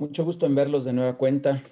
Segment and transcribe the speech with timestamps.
[0.00, 1.64] Mucho gusto en verlos de nueva cuenta,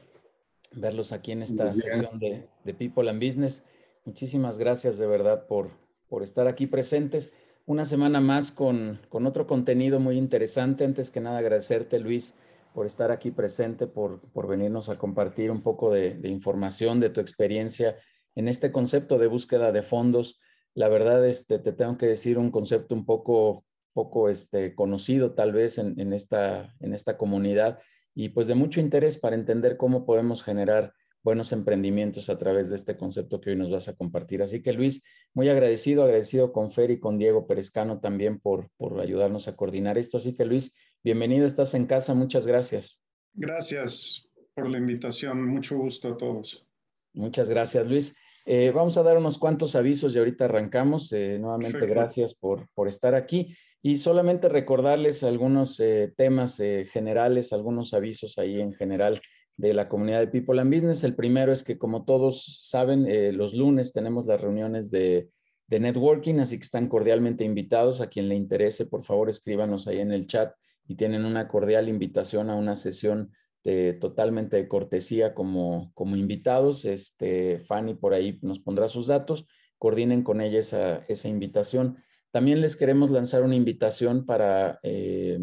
[0.72, 3.62] verlos aquí en esta sesión de, People and Business.
[4.04, 5.70] Muchísimas gracias de verdad por,
[6.08, 7.32] por estar aquí presentes.
[7.66, 10.84] Una semana más con, con, otro contenido muy interesante.
[10.84, 12.34] Antes que nada, agradecerte, Luis,
[12.74, 17.10] por estar aquí presente, por, por venirnos a compartir un poco de, de, información, de
[17.10, 17.96] tu experiencia
[18.34, 20.40] en este concepto de búsqueda de fondos.
[20.74, 23.64] La verdad, este, te tengo que decir un concepto un poco
[23.96, 27.78] poco este, conocido tal vez en, en, esta, en esta comunidad
[28.16, 32.76] y pues de mucho interés para entender cómo podemos generar buenos emprendimientos a través de
[32.76, 34.42] este concepto que hoy nos vas a compartir.
[34.42, 35.02] Así que Luis,
[35.34, 39.98] muy agradecido, agradecido con Fer y con Diego Perezcano también por, por ayudarnos a coordinar
[39.98, 40.16] esto.
[40.16, 40.72] Así que Luis,
[41.04, 43.02] bienvenido, estás en casa, muchas gracias.
[43.34, 46.66] Gracias por la invitación, mucho gusto a todos.
[47.12, 48.16] Muchas gracias, Luis.
[48.46, 51.12] Eh, vamos a dar unos cuantos avisos y ahorita arrancamos.
[51.12, 51.94] Eh, nuevamente, Perfecto.
[51.94, 53.54] gracias por, por estar aquí.
[53.82, 59.20] Y solamente recordarles algunos eh, temas eh, generales, algunos avisos ahí en general
[59.56, 61.04] de la comunidad de People and Business.
[61.04, 65.30] El primero es que, como todos saben, eh, los lunes tenemos las reuniones de,
[65.66, 68.00] de, networking, así que están cordialmente invitados.
[68.00, 70.52] A quien le interese, por favor, escríbanos ahí en el chat
[70.88, 73.32] y tienen una cordial invitación a una sesión
[73.64, 76.84] de, totalmente de cortesía como, como invitados.
[76.84, 79.46] Este, Fanny por ahí nos pondrá sus datos.
[79.78, 81.98] Coordinen con ella esa, esa invitación.
[82.36, 85.38] También les queremos lanzar una invitación para eh,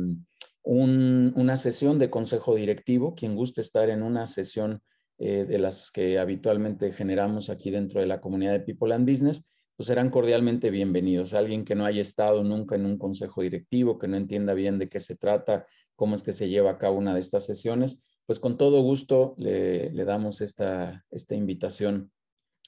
[0.61, 3.15] un, una sesión de consejo directivo.
[3.15, 4.83] Quien guste estar en una sesión
[5.17, 9.43] eh, de las que habitualmente generamos aquí dentro de la comunidad de People and Business,
[9.75, 11.33] pues serán cordialmente bienvenidos.
[11.33, 14.87] Alguien que no haya estado nunca en un consejo directivo, que no entienda bien de
[14.87, 18.37] qué se trata, cómo es que se lleva a cabo una de estas sesiones, pues
[18.37, 22.11] con todo gusto le, damos esta, esta invitación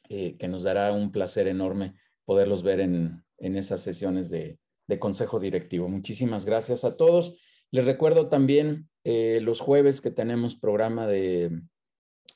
[0.09, 1.93] eh, que nos dará un placer enorme
[2.25, 5.87] poderlos ver en, en esas sesiones de, de, consejo directivo.
[5.87, 7.37] Muchísimas gracias a todos.
[7.71, 11.61] Les recuerdo también eh, los jueves que tenemos programa de,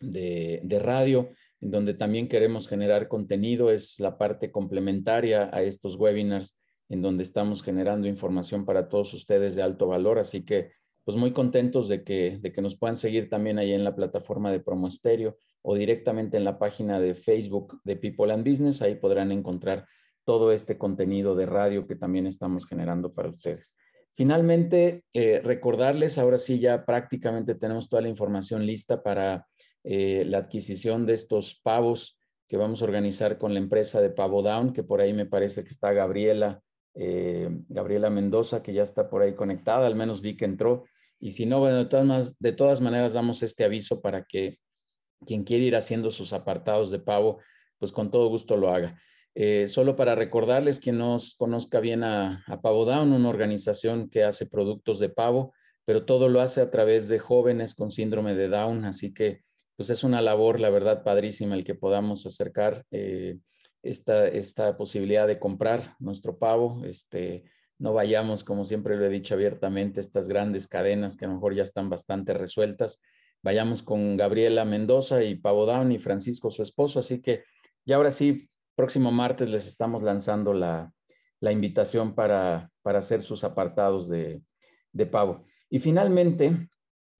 [0.02, 1.30] de, radio,
[1.61, 3.72] en donde también queremos generar contenido.
[3.72, 6.58] Es la parte complementaria a estos webinars,
[6.89, 10.20] en donde estamos generando información para todos ustedes de alto valor.
[10.20, 10.71] Así que,
[11.05, 14.52] pues muy contentos de que, de que nos puedan seguir también ahí en la plataforma
[14.52, 18.81] de Promo Estéreo o directamente en la página de Facebook de People and Business.
[18.81, 19.87] Ahí podrán encontrar
[20.30, 23.73] todo este contenido de radio que también estamos generando para ustedes.
[24.14, 29.48] Finalmente, eh, recordarles, ahora sí ya prácticamente tenemos toda la información lista para
[29.84, 34.44] eh, la adquisición de estos pavos que vamos a organizar con la empresa de Pavo
[34.44, 36.61] Down, que por ahí me parece que está Gabriela,
[36.94, 40.84] eh, Gabriela Mendoza, que ya está por ahí conectada, al menos vi que entró.
[41.20, 44.60] Y si no, bueno, de todas, de todas maneras damos este aviso para que
[45.26, 47.40] quien quiere ir haciendo sus apartados de pavo,
[47.80, 48.96] pues con todo gusto lo haga.
[49.36, 54.23] Eh, solo para recordarles que nos conozca bien a, a, Pavo Down, una organización que
[54.23, 55.54] hace productos de pavo,
[55.86, 59.44] pero todo lo hace a través de jóvenes con síndrome de Down, así que
[59.80, 63.38] pues es una labor, la verdad, padrísima el que podamos acercar eh,
[63.82, 66.84] esta, esta posibilidad de comprar nuestro pavo.
[66.84, 67.46] Este,
[67.78, 71.56] no vayamos, como siempre lo he dicho abiertamente, estas grandes cadenas que a lo mejor
[71.56, 73.00] ya están bastante resueltas.
[73.42, 77.00] Vayamos con Gabriela Mendoza y Pavo Down y Francisco, su esposo.
[77.00, 77.46] Así que
[77.86, 80.94] ya ahora sí, próximo martes les estamos lanzando la,
[81.42, 84.42] la invitación para, para, hacer sus apartados de,
[84.94, 85.44] de pavo.
[85.70, 86.70] Y finalmente,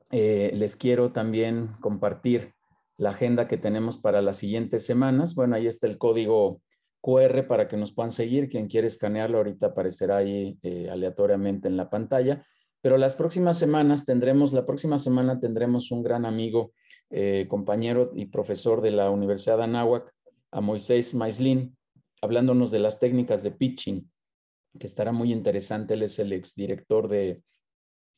[0.10, 2.54] eh, les quiero también compartir
[2.96, 5.36] la agenda que tenemos para las siguientes semanas.
[5.36, 6.62] Bueno, ahí está el código
[7.02, 8.48] QR para que nos puedan seguir.
[8.48, 12.46] Quien quiere escanearlo, ahorita aparecerá ahí eh, aleatoriamente en la pantalla.
[12.82, 16.72] Pero las próximas semanas tendremos, la próxima semana tendremos un gran amigo,
[17.10, 20.14] eh, compañero y profesor de la Universidad de Anáhuac,
[20.52, 21.78] a Moisés Maislin,
[22.22, 24.12] hablándonos de las técnicas de pitching,
[24.78, 25.94] que estará muy interesante.
[25.94, 27.44] Él es el exdirector de,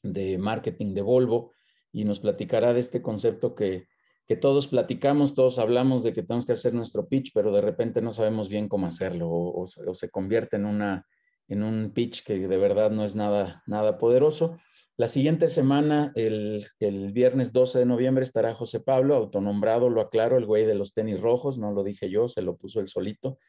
[0.04, 1.54] de marketing de Volvo
[1.92, 3.88] y nos platicará de este concepto que,
[4.28, 8.02] que todos platicamos, todos hablamos de que tenemos que hacer nuestro pitch, pero de repente
[8.02, 11.06] no sabemos bien cómo hacerlo o, o, se convierte en, una,
[11.48, 14.58] en un pitch que de verdad no es nada, nada poderoso.
[15.02, 20.38] La siguiente semana, el, el, viernes 12 de noviembre, estará José Pablo, autonombrado, lo aclaro,
[20.38, 23.40] el güey de los tenis rojos, no lo dije yo, se lo puso él solito,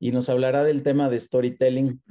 [0.00, 2.02] y nos hablará del tema de storytelling,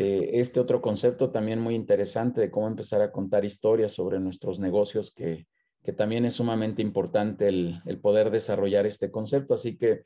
[0.00, 4.58] eh, este otro concepto también muy interesante de cómo empezar a contar historias sobre nuestros
[4.58, 5.46] negocios, que,
[5.84, 10.02] que también es sumamente importante el, el, poder desarrollar este concepto, así que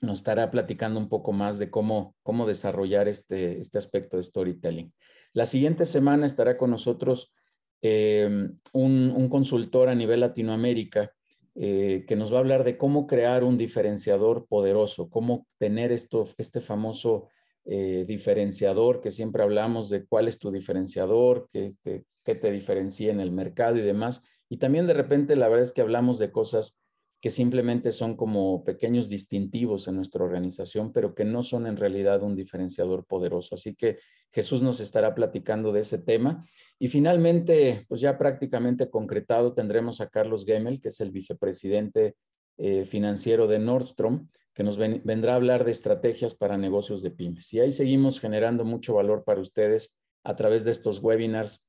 [0.00, 4.94] nos estará platicando un poco más de cómo, cómo desarrollar este, este aspecto de storytelling.
[5.32, 7.32] La siguiente semana estará con nosotros
[7.82, 11.12] eh, un, consultor a nivel Latinoamérica
[11.54, 16.24] eh, que nos va a hablar de cómo crear un diferenciador poderoso, cómo tener esto,
[16.38, 17.28] este famoso
[17.64, 23.20] eh, diferenciador que siempre hablamos de cuál es tu diferenciador, qué este, te diferencia en
[23.20, 24.22] el mercado y demás.
[24.48, 26.76] Y también de repente la verdad es que hablamos de cosas
[27.24, 32.22] que simplemente son como pequeños distintivos en nuestra organización, pero que no son en realidad
[32.22, 33.54] un diferenciador poderoso.
[33.54, 33.96] Así que
[34.30, 36.46] Jesús nos estará platicando de ese tema.
[36.78, 42.14] Y finalmente, pues ya prácticamente concretado, tendremos a Carlos Gemmel, que es el vicepresidente
[42.58, 47.54] eh, financiero de Nordstrom, que nos vendrá a hablar de estrategias para negocios de pymes.
[47.54, 51.64] Y ahí seguimos generando mucho valor para ustedes a través de estos webinars.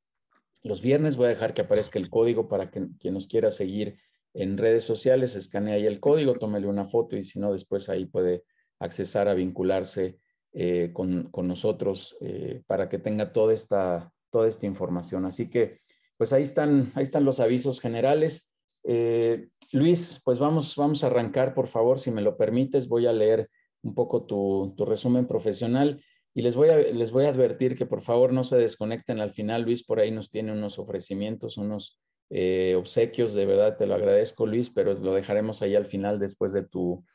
[0.63, 3.99] Los viernes voy a dejar que aparezca el código para que quien nos quiera seguir
[4.35, 8.05] en redes sociales, escanea ahí el código, tómele una foto y si no, después ahí
[8.05, 8.43] puede
[8.79, 10.19] accesar a vincularse
[10.53, 15.25] eh, con, nosotros eh, para que tenga toda esta, toda esta información.
[15.25, 15.79] Así que,
[16.17, 18.51] pues ahí están, ahí están los avisos generales.
[18.83, 23.13] Eh, Luis, pues vamos, vamos a arrancar, por favor, si me lo permites, voy a
[23.13, 23.49] leer
[23.83, 26.03] un poco tu, tu resumen profesional
[26.33, 29.31] y les voy, a, les voy a advertir que por favor no se desconecten al
[29.31, 29.61] final.
[29.61, 34.45] Luis por ahí nos tiene unos ofrecimientos, unos eh, obsequios, de verdad te lo agradezco
[34.45, 37.05] Luis, pero lo dejaremos ahí al final después de tu,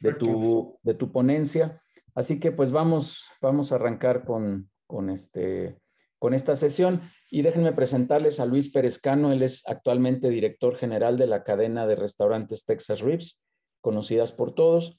[0.00, 1.82] de tu, de tu ponencia.
[2.14, 5.78] Así que pues vamos, vamos a arrancar con, con, este,
[6.18, 7.00] con esta sesión
[7.30, 11.96] y déjenme presentarles a Luis Perezcano, él es actualmente director general de la cadena de
[11.96, 13.42] restaurantes Texas Ribs,
[13.80, 14.98] conocidas por todos,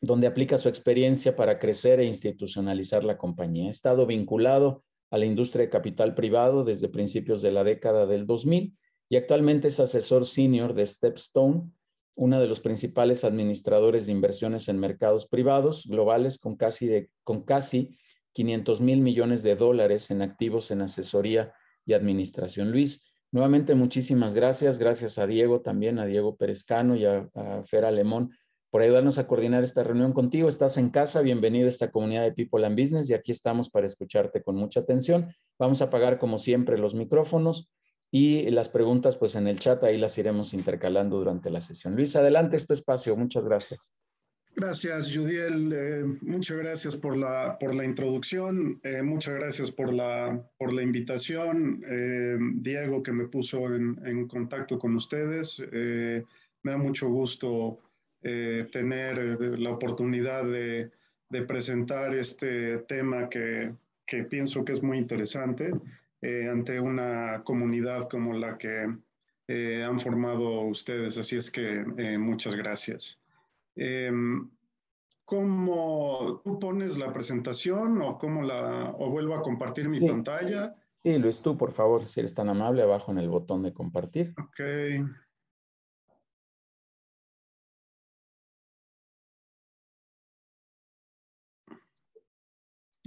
[0.00, 3.66] donde aplica su experiencia para crecer e institucionalizar la compañía.
[3.66, 8.26] Ha estado vinculado a la industria de capital privado desde principios de la década del
[8.26, 8.76] 2000
[9.14, 11.70] y actualmente es asesor senior de Stepstone,
[12.16, 17.96] uno de los principales administradores de inversiones en mercados privados globales con casi, con casi
[18.32, 21.52] 500 mil millones de dólares en activos en asesoría
[21.86, 22.72] y administración.
[22.72, 24.80] Luis, nuevamente muchísimas gracias.
[24.80, 28.32] Gracias a Diego también, a Diego Perezcano y a, a Fer Alemón
[28.68, 30.48] por ayudarnos a coordinar esta reunión contigo.
[30.48, 33.86] Estás en casa, bienvenido a esta comunidad de People and Business y aquí estamos para
[33.86, 35.32] escucharte con mucha atención.
[35.56, 37.70] Vamos a apagar como siempre los micrófonos
[38.16, 41.96] y las preguntas, pues en el chat ahí las iremos intercalando durante la sesión.
[41.96, 43.16] Luis, adelante, este espacio.
[43.16, 43.92] Muchas gracias.
[44.54, 45.72] Gracias, Judiel.
[45.74, 48.78] Eh, muchas gracias por la, por la introducción.
[48.84, 51.82] Eh, muchas gracias por la, por la invitación.
[51.90, 55.58] Eh, Diego, que me puso en, en contacto con ustedes.
[55.58, 57.80] me da mucho gusto
[58.22, 60.92] tener la oportunidad de,
[61.30, 63.74] de, presentar este tema que,
[64.06, 65.72] que pienso que es muy interesante.
[66.24, 68.96] Eh, ante una comunidad como la que
[69.46, 71.18] eh, han formado ustedes.
[71.18, 73.22] Así es que eh, muchas gracias.
[73.76, 74.50] Em,
[75.26, 80.74] ¿Cómo tú pones la presentación o cómo la o vuelvo a compartir mi pantalla?
[81.02, 84.34] Sí, Luis, tú por favor, si eres tan amable, abajo en el botón de compartir.
[84.38, 84.60] Ok.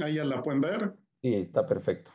[0.04, 0.94] Ahí ya la pueden ver.
[1.24, 2.12] Sí, está perfecto.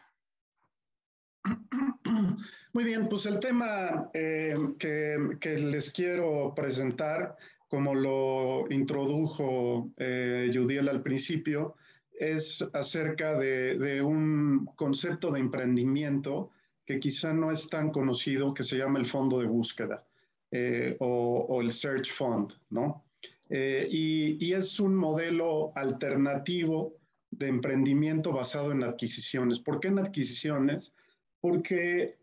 [2.72, 7.36] Muy bien, pues el tema eh, que, les quiero presentar,
[7.68, 11.76] como lo introdujo eh, Judiel al principio,
[12.18, 16.50] es acerca de, un concepto de emprendimiento
[16.84, 20.04] que quizá no es tan conocido, que se llama el fondo de búsqueda
[20.50, 23.04] eh, o, el Search Fund, ¿no?
[23.50, 26.94] y, y es un modelo alternativo
[27.30, 29.60] de emprendimiento basado en adquisiciones.
[29.60, 30.94] ¿Por qué en adquisiciones?
[31.42, 32.16] Porque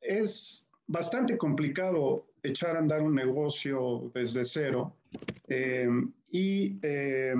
[0.00, 4.94] es bastante complicado echar a andar un negocio desde cero
[5.48, 5.88] eh,
[6.30, 7.34] y eh,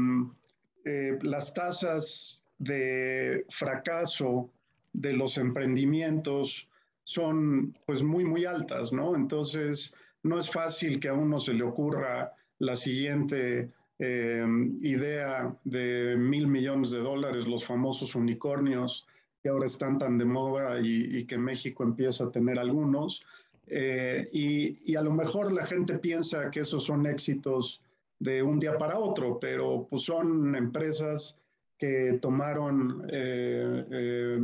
[0.85, 4.51] eh, las tasas de fracaso
[4.93, 6.69] de los emprendimientos
[7.05, 9.15] son pues muy muy altas, ¿no?
[9.15, 16.47] Entonces no es fácil que a uno se le ocurra la siguiente idea de mil
[16.49, 19.07] millones de dólares, los famosos unicornios,
[19.47, 23.25] ahora están tan de moda y, que México empieza a tener algunos.
[23.67, 27.83] Eh, y, a lo mejor la gente piensa que esos son éxitos
[28.19, 31.41] de un día para otro, pero pues son empresas
[31.77, 34.41] que tomaron, eh, eh,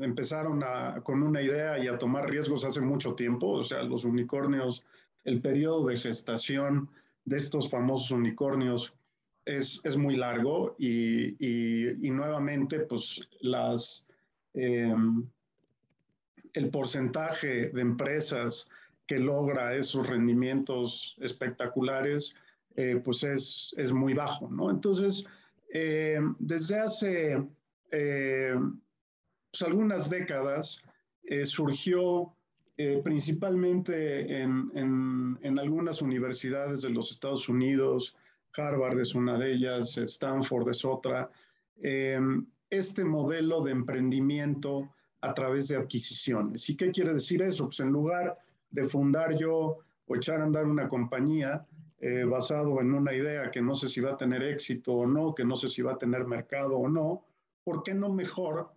[0.00, 0.62] empezaron
[1.02, 3.48] con una idea y a tomar riesgos hace mucho tiempo.
[3.50, 4.84] O sea, los unicornios,
[5.24, 6.88] el periodo de gestación
[7.24, 8.94] de estos famosos unicornios
[9.44, 11.34] es, es muy largo y,
[12.06, 14.06] y nuevamente pues las
[14.54, 15.24] Em,
[16.54, 18.68] el porcentaje de empresas
[19.06, 22.34] que logra esos rendimientos espectaculares,
[22.76, 24.70] eh, pues es, es, muy bajo, ¿no?
[24.70, 25.24] Entonces,
[25.72, 27.32] em, desde hace
[27.92, 28.80] em,
[29.50, 30.82] pues algunas décadas
[31.24, 32.32] eh, surgió
[32.76, 38.16] eh, principalmente en, en, en, algunas universidades de los Estados Unidos,
[38.56, 41.30] Harvard es una de ellas, Stanford es otra,
[42.70, 44.88] este modelo de emprendimiento
[45.20, 46.68] a través de adquisiciones.
[46.70, 47.66] ¿Y qué quiere decir eso?
[47.66, 48.38] Pues en lugar
[48.70, 51.66] de fundar yo o echar a andar una compañía
[51.98, 55.34] eh, basado en una idea que no sé si va a tener éxito o no,
[55.34, 57.24] que no sé si va a tener mercado o no,
[57.62, 58.70] ¿por qué no mejor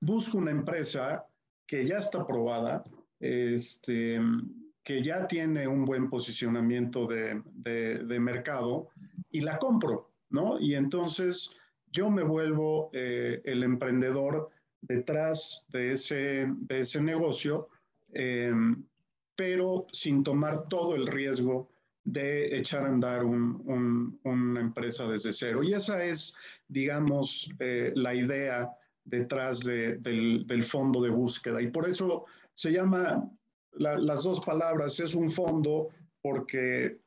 [0.00, 1.26] busco una empresa
[1.66, 2.84] que ya está probada,
[3.20, 4.20] este,
[4.82, 8.88] que ya tiene un buen posicionamiento de, de, mercado
[9.30, 10.60] y la compro, ¿no?
[10.60, 11.50] Y entonces
[11.96, 14.50] yo me vuelvo eh, el emprendedor
[14.82, 17.68] detrás de ese, de ese negocio,
[18.12, 18.52] eh,
[19.34, 21.70] pero sin tomar todo el riesgo
[22.04, 25.62] de echar a andar una empresa desde cero.
[25.62, 26.36] Y esa es,
[26.68, 28.70] digamos, eh, la idea
[29.04, 31.62] detrás del, fondo de búsqueda.
[31.62, 33.28] Y por eso se llama
[33.72, 35.88] las dos palabras, es un fondo
[36.22, 36.98] porque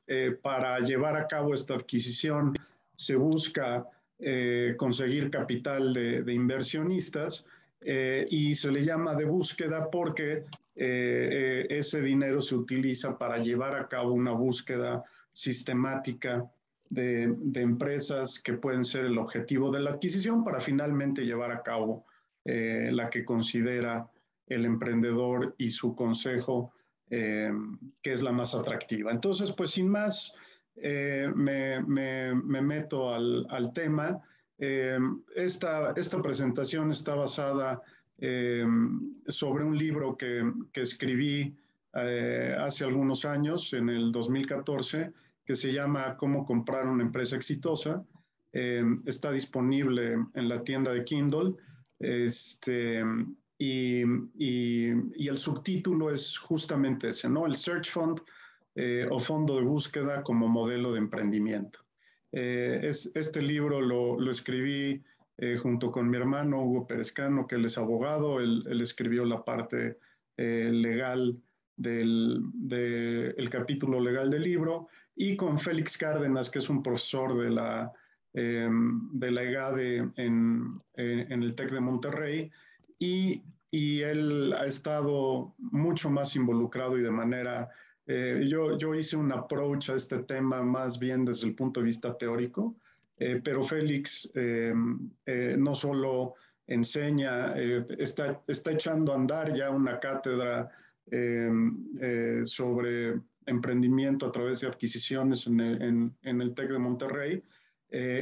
[0.41, 2.53] para llevar a cabo esta adquisición
[2.95, 3.85] se busca
[4.19, 7.45] eh, conseguir capital de, inversionistas
[7.81, 10.43] y se le llama de búsqueda porque
[10.81, 16.49] eh, eh, ese dinero se utiliza para llevar a cabo una búsqueda sistemática
[16.89, 17.23] de,
[17.55, 22.05] empresas que pueden ser el objetivo de la adquisición para finalmente llevar a cabo
[22.45, 24.09] eh, la que considera
[24.47, 26.73] el emprendedor y su consejo
[27.09, 29.11] que es la más atractiva.
[29.11, 30.35] Entonces, pues sin más,
[31.35, 34.21] me, meto al, tema.
[34.57, 37.81] esta, esta presentación está basada
[38.21, 38.65] eh,
[39.27, 41.55] sobre un libro que, escribí
[41.93, 45.13] eh, hace algunos años, en el 2014,
[45.45, 48.03] que se llama Cómo comprar una empresa exitosa.
[48.51, 51.55] Eh, está disponible en la tienda de Kindle.
[51.99, 53.03] Este,
[53.57, 54.03] y,
[54.37, 57.45] y, y, el subtítulo es justamente ese, ¿no?
[57.45, 58.21] El Search Fund
[58.75, 61.79] o Fondo de Búsqueda como modelo de emprendimiento.
[62.31, 65.03] es, este libro lo, lo escribí
[65.41, 69.97] eh, junto con mi hermano Hugo Perezcano, que él es abogado, él, escribió la parte
[70.35, 71.41] eh, legal
[71.77, 72.43] del
[73.37, 77.93] el capítulo legal del libro, y con Félix Cárdenas, que es un profesor de la,
[78.33, 82.51] em, de la EGADE en, en, el TEC de Monterrey,
[82.97, 87.69] y, y, él ha estado mucho más involucrado y de manera...
[88.11, 91.85] Eh, yo, yo hice un approach a este tema más bien desde el punto de
[91.85, 92.75] vista teórico,
[93.19, 94.73] eh, pero Félix eh,
[95.27, 96.33] eh, no solo
[96.65, 97.53] enseña,
[97.99, 100.69] está, está, echando a andar ya una cátedra
[102.45, 107.43] sobre emprendimiento a través de adquisiciones en el, en, el TEC de Monterrey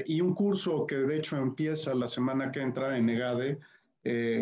[0.05, 3.59] y un curso que de hecho empieza la semana que entra en EGADE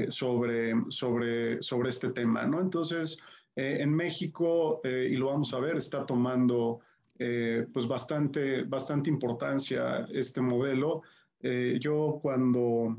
[0.09, 2.45] sobre, sobre, sobre este tema.
[2.45, 2.61] ¿no?
[2.61, 3.17] Entonces,
[3.55, 6.81] en México, y lo vamos a ver, está tomando
[7.17, 11.03] eh, pues bastante, bastante importancia este modelo.
[11.41, 12.97] Eh, yo cuando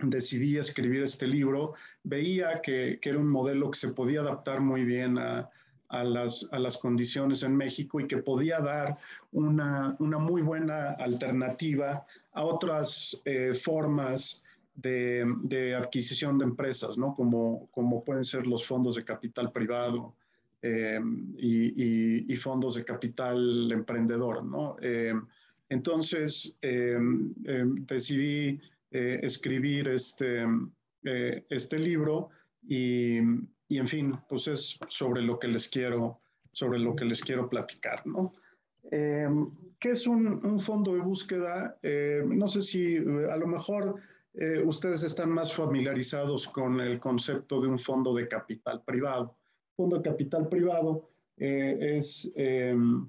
[0.00, 4.84] decidí escribir este libro, veía que, que, era un modelo que se podía adaptar muy
[4.84, 5.48] bien a,
[5.90, 8.98] a, las, a las, condiciones en México y que podía dar
[9.30, 14.42] una, una muy buena alternativa a otras eh, formas
[14.74, 17.14] de, adquisición de empresas, ¿no?
[17.14, 20.14] Como, como pueden ser los fondos de capital privado,
[20.66, 20.98] eh,
[21.36, 24.76] y, fondos de capital emprendedor, ¿no?
[24.80, 25.12] Eh,
[25.68, 26.98] entonces, eh,
[27.86, 28.58] decidí
[28.90, 30.46] escribir este,
[31.02, 32.30] este libro
[32.66, 33.18] y,
[33.68, 36.20] y, en fin, pues es sobre lo que les quiero,
[36.52, 38.32] sobre lo que les quiero platicar, ¿no?
[38.90, 41.76] ¿Qué es un, un, fondo de búsqueda?
[41.82, 44.00] no sé si a lo mejor
[44.64, 49.36] ustedes están más familiarizados con el concepto de un fondo de capital privado
[49.76, 53.08] fondo de capital privado eh, es, em,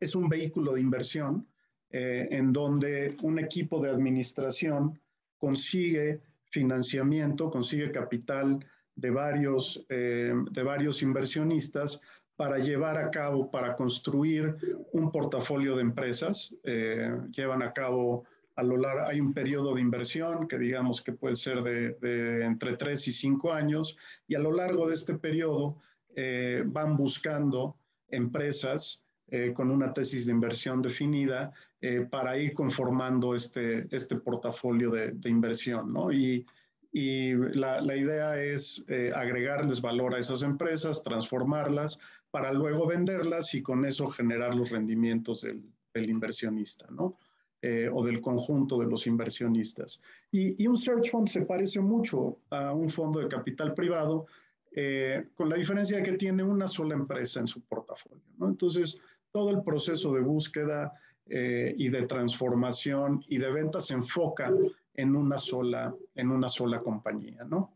[0.00, 1.46] es un vehículo de inversión
[1.90, 4.98] eh, en donde un equipo de administración
[5.38, 8.64] consigue financiamiento, consigue capital
[8.94, 12.00] de varios, de varios inversionistas
[12.34, 14.56] para llevar a cabo, para construir
[14.92, 16.56] un portafolio de empresas.
[16.64, 18.24] Eh, llevan a cabo
[18.56, 22.76] a lo largo, hay un periodo de inversión que digamos que puede ser de, entre
[22.76, 25.76] 3 y 5 años, y a lo largo de este periodo
[26.14, 27.76] eh, van buscando
[28.08, 34.90] empresas eh, con una tesis de inversión definida eh, para ir conformando este, este portafolio
[34.90, 36.10] de, inversión, ¿no?
[36.10, 36.46] Y,
[36.92, 41.98] y la, la, idea es agregarles valor a esas empresas, transformarlas
[42.30, 47.18] para luego venderlas y con eso generar los rendimientos del, del inversionista, ¿no?
[47.62, 50.02] Eh, o del conjunto de los inversionistas.
[50.30, 54.26] Y, un search fund se parece mucho a un fondo de capital privado,
[54.72, 58.22] eh, con la diferencia de que tiene una sola empresa en su portafolio.
[58.42, 59.00] Entonces,
[59.32, 60.92] todo el proceso de búsqueda
[61.24, 64.52] eh, y de transformación y de venta se enfoca
[64.92, 67.42] en una sola, en una sola compañía.
[67.44, 67.72] ¿no?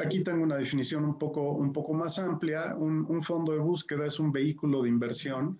[0.00, 2.76] aquí tengo una definición un poco, un poco más amplia.
[2.76, 5.58] Un, fondo de búsqueda es un vehículo de inversión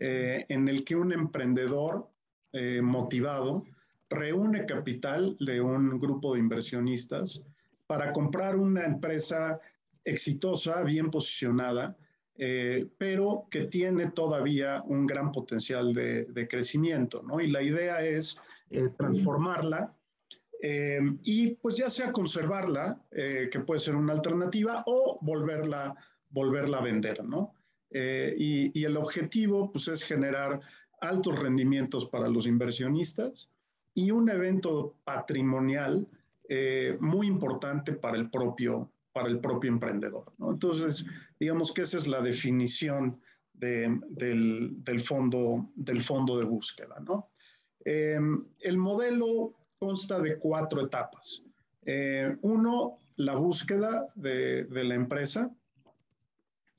[0.00, 2.08] en el que un emprendedor
[2.82, 3.64] motivado
[4.08, 7.44] reúne capital de un grupo de inversionistas
[7.86, 9.60] para comprar una empresa
[10.04, 11.96] exitosa, bien posicionada,
[12.36, 17.40] eh, pero que tiene todavía un gran potencial de, crecimiento, ¿no?
[17.40, 18.38] Y la idea es
[18.70, 19.94] eh, transformarla
[20.62, 25.94] eh, y pues ya sea conservarla, que puede ser una alternativa, o volverla,
[26.30, 27.54] volverla a vender, ¿no?
[27.92, 30.60] Y, y, el objetivo pues es generar
[31.00, 33.50] altos rendimientos para los inversionistas
[33.94, 36.06] y un evento patrimonial
[37.00, 40.32] muy importante para el propio, para el propio emprendedor.
[40.40, 41.04] Entonces,
[41.38, 43.20] digamos que esa es la definición
[43.60, 46.96] del, del, fondo, del fondo de búsqueda.
[47.00, 47.30] ¿no?
[47.84, 51.46] Em, el modelo consta de cuatro etapas.
[51.84, 55.54] Eh, uno, la búsqueda de, de la empresa.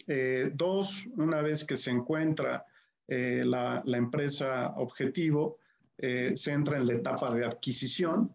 [0.08, 2.66] Eh, dos, una vez que se encuentra
[3.08, 5.58] eh, la, empresa objetivo,
[5.98, 8.32] se entra en la etapa de adquisición.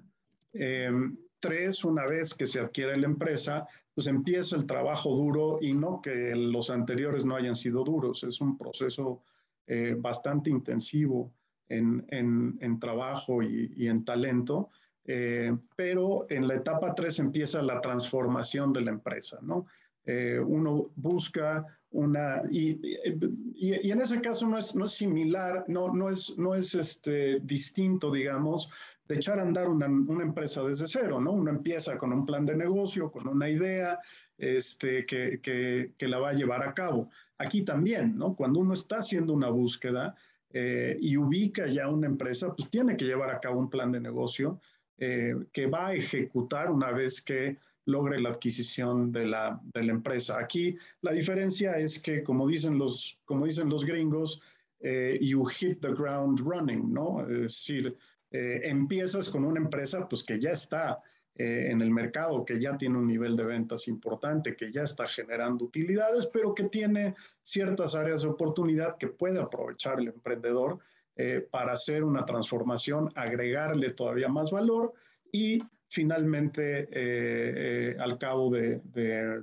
[0.53, 5.73] Em, tres, una vez que se adquiere la empresa, pues empieza el trabajo duro y
[5.73, 9.23] no que los anteriores no hayan sido duros, es un proceso
[9.67, 11.33] eh, bastante intensivo
[11.69, 14.69] en, en, trabajo y, en talento,
[15.07, 19.67] eh, pero en la etapa 3 empieza la transformación de la empresa, ¿no?
[20.07, 22.81] Eh, uno busca una, y,
[23.55, 27.41] y, en ese caso no es, no es similar, no, no es, no es este,
[27.41, 28.71] distinto, digamos,
[29.09, 31.33] de echar a andar una, una, empresa desde cero, ¿no?
[31.33, 33.99] Uno empieza con un plan de negocio, con una idea
[34.39, 37.11] este, que, que, que la va a llevar a cabo.
[37.39, 38.35] Aquí también, ¿no?
[38.35, 40.15] Cuando uno está haciendo una búsqueda
[40.53, 44.01] eh, y ubica ya una empresa, pues tiene que llevar a cabo un plan de
[44.01, 44.61] negocio
[44.99, 49.93] eh, que va a ejecutar una vez que logre la adquisición de la, de la,
[49.93, 50.39] empresa.
[50.39, 54.43] Aquí la diferencia es que, como dicen los, como dicen los gringos,
[54.81, 57.23] eh, you hit the ground running, ¿no?
[57.27, 57.97] Es decir,
[58.31, 61.01] eh, empiezas con una empresa pues que ya está
[61.37, 65.07] eh, en el mercado, que ya tiene un nivel de ventas importante, que ya está
[65.07, 70.79] generando utilidades, pero que tiene ciertas áreas de oportunidad que puede aprovechar el emprendedor
[71.51, 74.93] para hacer una transformación, agregarle todavía más valor
[75.33, 75.57] y
[75.89, 76.89] finalmente
[77.99, 79.43] al cabo de,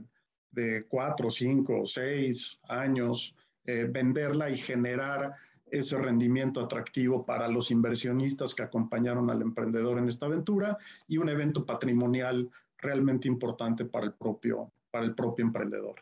[0.87, 5.33] cuatro, cinco, seis años, venderla y generar
[5.73, 10.77] ese rendimiento atractivo para los inversionistas que acompañaron al emprendedor en esta aventura
[11.07, 15.95] y un evento patrimonial realmente importante para el propio, para el propio emprendedor.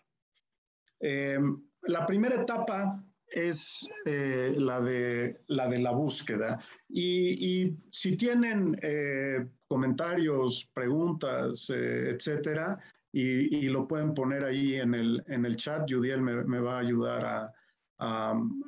[1.00, 6.60] Em, la primera etapa es eh, la, de, la de la búsqueda.
[6.90, 12.78] Y, si tienen eh, comentarios, preguntas, eh, etcétera,
[13.14, 16.80] y, lo pueden poner ahí en el, en el chat, Judiel me, me va a
[16.80, 17.54] ayudar a,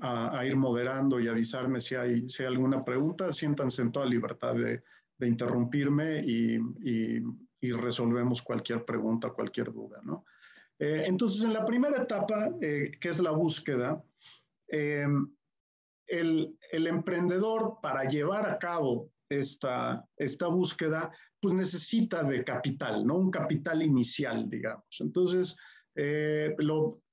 [0.02, 3.32] a, ir moderando y avisarme si hay, si hay alguna pregunta.
[3.34, 4.84] Siéntanse en toda libertad de,
[5.18, 10.00] de interrumpirme y, y, resolvemos cualquier pregunta, cualquier duda.
[10.04, 10.26] ¿no?
[10.80, 14.02] Eh, entonces, en la primera etapa, eh, que es la búsqueda,
[14.68, 15.08] eh,
[16.08, 23.18] el, el, emprendedor para llevar a cabo esta, esta búsqueda, pues necesita de capital, ¿no?
[23.18, 25.00] Un capital inicial, digamos.
[25.00, 25.56] Entonces,
[26.58, 27.04] lo,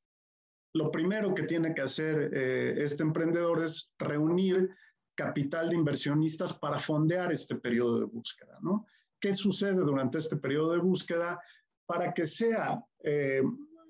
[0.73, 4.71] lo primero que tiene que hacer eh, este emprendedor es reunir
[5.17, 8.87] capital de inversionistas para fondear este periodo de búsqueda, ¿no?
[9.21, 11.41] ¿Qué sucede durante este periodo de búsqueda
[11.87, 13.43] para que sea eh,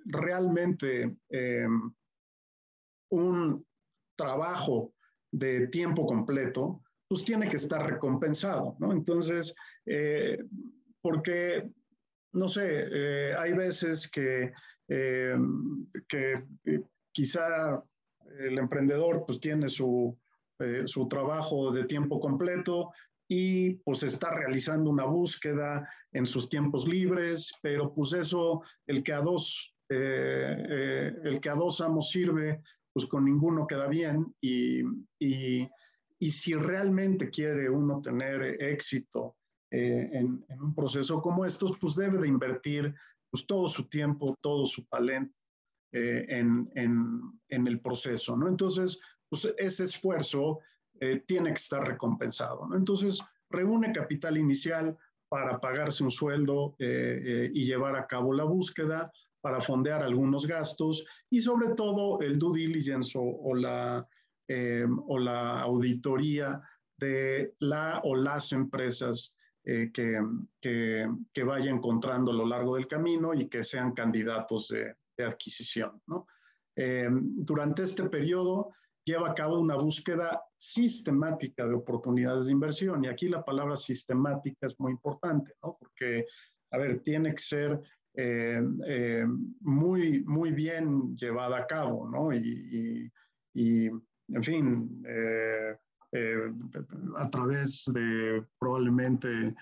[0.06, 1.66] realmente eh,
[3.10, 3.64] un
[4.16, 4.94] trabajo
[5.30, 6.82] de tiempo completo?
[7.10, 8.92] Pues tiene que estar recompensado, ¿no?
[8.92, 9.54] Entonces,
[11.02, 11.68] porque,
[12.32, 14.52] no sé, hay veces que
[14.92, 15.36] eh,
[16.08, 16.32] que
[16.64, 16.80] eh,
[17.12, 17.80] quizá
[18.40, 20.18] el emprendedor pues tiene su,
[20.58, 22.90] eh, su trabajo de tiempo completo
[23.28, 29.12] y pues está realizando una búsqueda en sus tiempos libres, pero pues eso, el que
[29.12, 32.60] a dos, el que a dos amos sirve,
[32.92, 34.80] pues con ninguno queda bien y,
[35.20, 35.68] y,
[36.20, 39.36] y si realmente quiere uno tener éxito
[39.70, 42.94] en, en, un proceso como estos, pues debe de invertir
[43.30, 45.34] pues, todo su tiempo, todo su talento
[45.92, 48.48] eh, en, en, el proceso, ¿no?
[48.48, 50.60] Entonces, pues ese esfuerzo
[51.00, 52.76] eh, tiene que estar recompensado, ¿no?
[52.76, 54.96] Entonces, reúne capital inicial
[55.28, 61.04] para pagarse un sueldo eh, y llevar a cabo la búsqueda, para fondear algunos gastos
[61.30, 64.06] y sobre todo el due diligence o la,
[65.06, 66.60] o la auditoría
[66.98, 70.20] de la o las empresas que,
[70.60, 76.00] que, vaya encontrando a lo largo del camino y que sean candidatos de, adquisición.
[76.06, 76.26] ¿no?
[76.74, 78.72] durante este periodo
[79.04, 83.04] lleva a cabo una búsqueda sistemática de oportunidades de inversión.
[83.04, 85.76] Y aquí la palabra sistemática es muy importante, ¿no?
[85.78, 86.26] Porque,
[86.70, 87.80] a ver, tiene que ser
[88.14, 89.26] eh, eh,
[89.60, 92.32] muy, muy bien llevada a cabo, ¿no?
[92.32, 93.10] Y,
[94.34, 95.76] en fin, eh,
[97.16, 99.54] a través de probablemente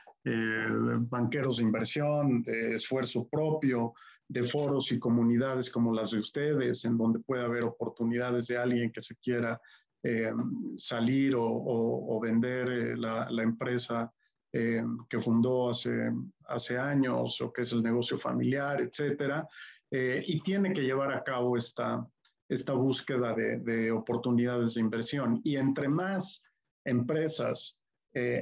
[1.11, 3.93] banqueros de inversión, de esfuerzo propio,
[4.29, 8.93] de foros y comunidades como las de ustedes, en donde puede haber oportunidades de alguien
[8.93, 9.61] que se quiera
[10.03, 10.33] eh,
[10.77, 14.13] salir o, vender eh, la, empresa
[14.53, 16.13] eh, que fundó hace,
[16.47, 19.47] hace años o que es el negocio familiar, etcétera,
[19.91, 22.07] y tiene que llevar a cabo esta,
[22.49, 25.41] esta búsqueda de, de oportunidades de inversión.
[25.45, 26.45] Y entre más
[26.85, 27.77] empresas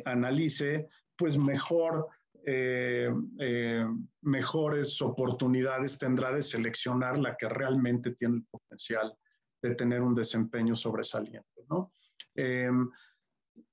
[0.06, 0.88] analice,
[1.18, 2.08] pues mejor
[2.48, 3.84] eh, eh,
[4.22, 9.12] mejores oportunidades tendrá de seleccionar la que realmente tiene el potencial
[9.60, 11.64] de tener un desempeño sobresaliente.
[11.68, 11.90] ¿no?
[12.36, 12.70] Eh,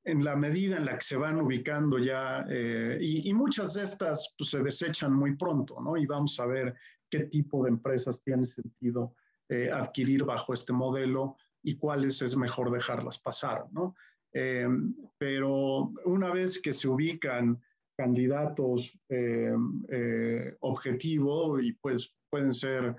[0.05, 2.43] en la medida en la que se van ubicando ya,
[2.99, 5.95] y, muchas de estas pues, se desechan muy pronto, ¿no?
[5.95, 6.73] y vamos a ver
[7.11, 9.15] qué tipo de empresas tiene sentido
[9.71, 13.65] adquirir bajo este modelo y cuáles es mejor dejarlas pasar.
[13.71, 13.95] ¿no?
[15.19, 17.61] pero una vez que se ubican
[17.97, 19.53] candidatos eh,
[19.89, 22.95] eh, objetivo y pues pueden ser,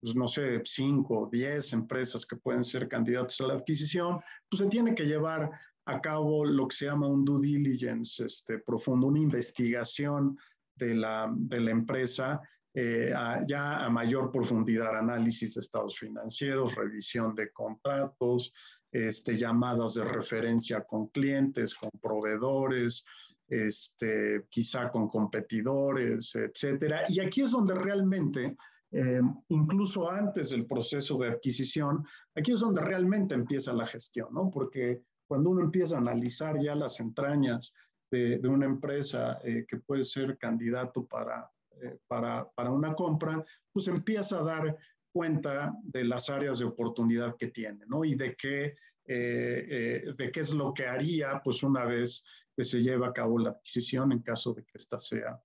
[0.00, 4.20] pues, no sé, cinco, diez empresas que pueden ser candidatos a la adquisición,
[4.50, 5.50] pues se tiene que llevar
[5.86, 10.38] a cabo lo que se llama un due diligence este, profundo, una investigación
[10.74, 12.40] de la, de la empresa
[12.78, 13.10] eh,
[13.46, 18.52] ya a mayor profundidad, análisis de estados financieros, revisión de contratos,
[18.92, 23.06] este, llamadas de referencia con clientes, con proveedores,
[23.48, 27.04] este, quizá con competidores, etcétera.
[27.08, 28.58] Y aquí es donde realmente,
[28.90, 34.50] eh, incluso antes del proceso de adquisición, aquí es donde realmente empieza la gestión, ¿no?
[34.50, 37.72] Porque cuando uno empieza a analizar ya las entrañas
[38.10, 41.50] de, una empresa eh, que puede ser candidato para,
[41.82, 44.76] eh, para, para una compra, pues empieza a dar
[45.12, 48.04] cuenta de las áreas de oportunidad que tiene, ¿no?
[48.04, 48.74] Y de qué,
[49.06, 52.24] de qué es lo que haría, pues una vez
[52.56, 55.40] que se lleve a cabo la adquisición en caso de que ésta sea,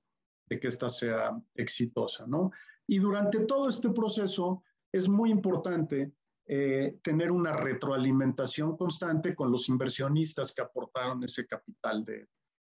[0.50, 2.52] de que esta sea exitosa, ¿no?
[2.88, 6.14] Y durante todo este proceso es muy importante
[6.46, 12.28] eh, tener una retroalimentación constante con los inversionistas que aportaron ese capital de,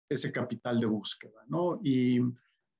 [0.10, 1.80] ese capital de búsqueda, ¿no?
[1.84, 2.20] Y,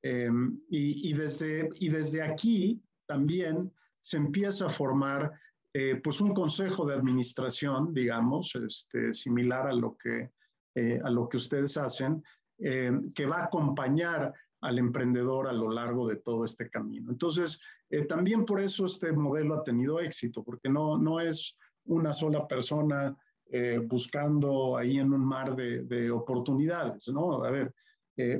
[0.10, 5.32] em, y, y, desde, y desde aquí también se empieza a formar
[5.74, 10.32] eh, pues un consejo de administración, digamos, este, similar a lo que
[10.80, 12.24] eh, a lo que ustedes hacen,
[12.60, 17.10] eh, que va a acompañar al emprendedor a lo largo de todo este camino.
[17.10, 22.14] Entonces, eh, también por eso este modelo ha tenido éxito, porque no, no es una
[22.14, 23.18] sola persona
[23.88, 27.46] buscando ahí en un mar de, de oportunidades, ¿no?
[27.46, 27.74] A ver,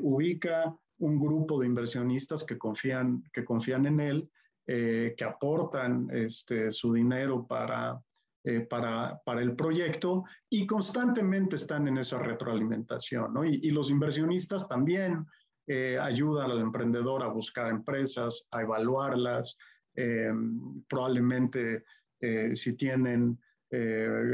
[0.02, 4.30] ubica un grupo de inversionistas que confían, que confían en él,
[4.66, 8.02] que aportan este, su dinero para
[8.50, 13.34] eh, para, para, el proyecto y constantemente están en esa retroalimentación.
[13.34, 13.44] ¿no?
[13.44, 15.26] Y, los inversionistas también
[15.68, 19.58] eh, ayudan al emprendedor a buscar empresas, a evaluarlas,
[19.96, 20.32] eh,
[20.88, 21.84] probablemente
[22.54, 23.38] si tienen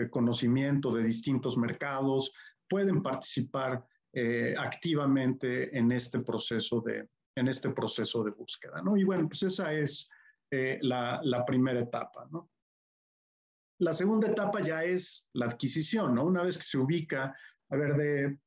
[0.09, 2.31] conocimiento de distintos mercados,
[2.69, 3.83] pueden participar
[4.57, 8.81] activamente en este proceso de, en este proceso de búsqueda.
[8.83, 8.95] ¿no?
[8.95, 10.09] Y bueno, pues esa es
[10.51, 12.29] la, la primera etapa.
[13.79, 16.25] La segunda etapa ya es la adquisición, ¿no?
[16.25, 17.35] Una vez que se ubica,
[17.69, 18.37] a ver, de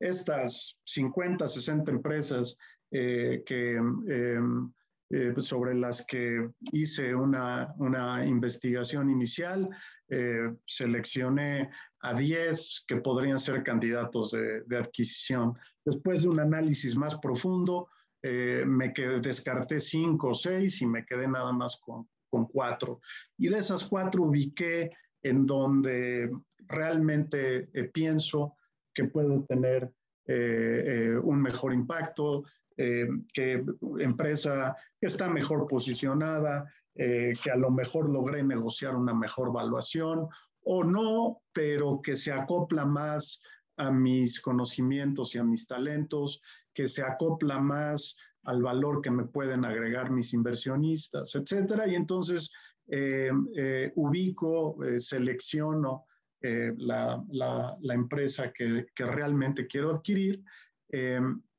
[0.00, 2.56] estas 50, 60 empresas
[2.90, 4.72] eh, que, em,
[5.10, 9.68] eh, pues sobre las que hice una, una investigación inicial,
[10.08, 15.54] eh, seleccioné a 10 que podrían ser candidatos de, adquisición.
[15.84, 17.88] Después de un análisis más profundo,
[18.22, 23.00] me quedé, descarté 5 o 6 y me quedé nada más con con cuatro.
[23.38, 24.90] Y de esas cuatro ubiqué
[25.22, 26.30] en donde
[26.68, 28.54] realmente eh, pienso
[28.94, 29.90] que puedo tener
[30.26, 32.44] eh, eh, un mejor impacto,
[32.76, 33.64] que
[33.98, 40.28] empresa está mejor posicionada, que a lo mejor logré negociar una mejor valuación
[40.64, 43.42] o no, pero que se acopla más
[43.76, 46.42] a mis conocimientos y a mis talentos,
[46.74, 51.86] que se acopla más al valor que me pueden agregar mis inversionistas, etcétera.
[51.86, 52.52] Y entonces
[52.88, 56.06] eh, eh, ubico, eh, selecciono
[56.40, 60.44] la, la, empresa que, que, realmente quiero adquirir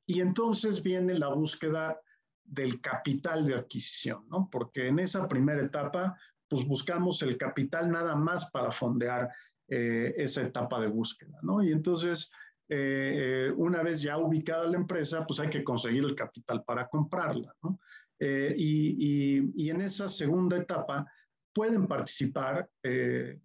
[0.08, 2.00] y entonces viene la búsqueda
[2.42, 4.48] del capital de adquisición, ¿no?
[4.50, 6.18] Porque en esa primera etapa,
[6.48, 9.28] pues buscamos el capital nada más para fondear
[9.68, 11.62] eh, esa etapa de búsqueda, ¿no?
[11.62, 12.30] Y entonces,
[12.70, 17.54] eh, una vez ya ubicada la empresa, pues hay que conseguir el capital para comprarla,
[17.62, 17.78] ¿no?
[18.20, 21.06] y, y, en esa segunda etapa
[21.52, 22.68] pueden participar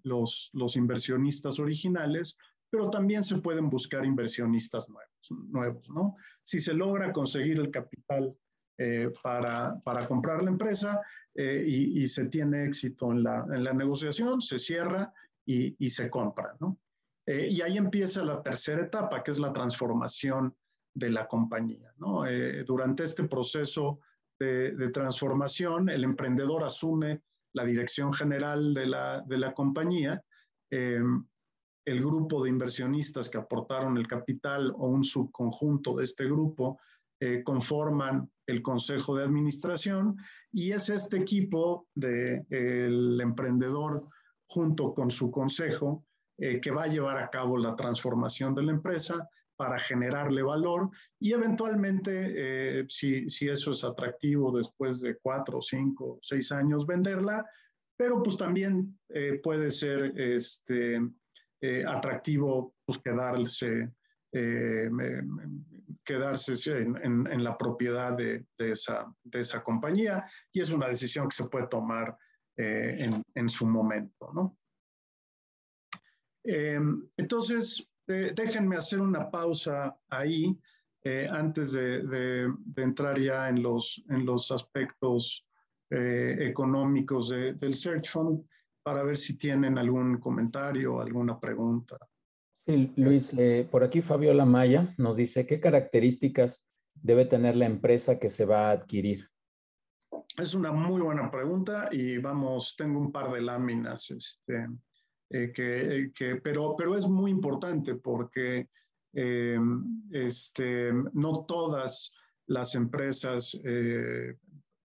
[0.02, 2.39] los, los inversionistas originales
[2.74, 6.16] pero también se pueden buscar inversionistas nuevos, nuevos ¿no?
[6.44, 8.36] Si se logra conseguir el capital
[8.80, 11.00] eh, para, para, comprar la empresa
[11.36, 15.14] eh, y, y, se tiene éxito en la, en la negociación, se cierra
[15.46, 16.80] y, y se compra, ¿no?
[17.28, 20.56] Eh, y ahí empieza la tercera etapa, que es la transformación
[20.96, 22.24] de la compañía, ¿no?
[22.66, 24.00] durante este proceso
[24.40, 27.22] de, de, transformación, el emprendedor asume
[27.54, 30.24] la dirección general de la, de la compañía
[31.86, 36.80] el grupo de inversionistas que aportaron el capital o un subconjunto de este grupo
[37.19, 40.17] eh, conforman el consejo de administración
[40.52, 44.08] y es este equipo del emprendedor
[44.46, 46.06] junto con su consejo
[46.38, 50.89] eh, que va a llevar a cabo la transformación de la empresa para generarle valor
[51.19, 52.34] y eventualmente,
[52.82, 57.46] eh, si, si, eso es atractivo después de cuatro, cinco, seis años, venderla,
[57.96, 59.00] pero pues también
[59.43, 61.00] puede ser este,
[61.65, 63.89] eh, atractivo pues, quedarse,
[64.34, 64.89] eh,
[66.04, 71.30] quedarse en, en, la propiedad de, de, esa, de, esa, compañía y es una decisión
[71.30, 72.17] que se puede tomar
[72.58, 74.30] eh, en, en, su momento.
[74.34, 74.58] ¿no?
[76.43, 80.60] entonces, déjenme hacer una pausa ahí
[81.32, 85.47] antes de, de, entrar ya en los, en los aspectos
[85.89, 88.43] económicos del Search Fund
[88.84, 91.98] para ver si tienen algún comentario, alguna pregunta.
[92.54, 98.19] Sí, Luis, eh, por aquí Fabiola Maya nos dice, ¿qué características debe tener la empresa
[98.19, 99.30] que se va a adquirir?
[100.38, 104.67] Es una muy buena pregunta y vamos, tengo un par de láminas, este,
[105.30, 108.69] eh, que, que, pero, pero es muy importante porque
[109.13, 109.60] eh,
[110.12, 112.15] este, no todas
[112.48, 113.58] las empresas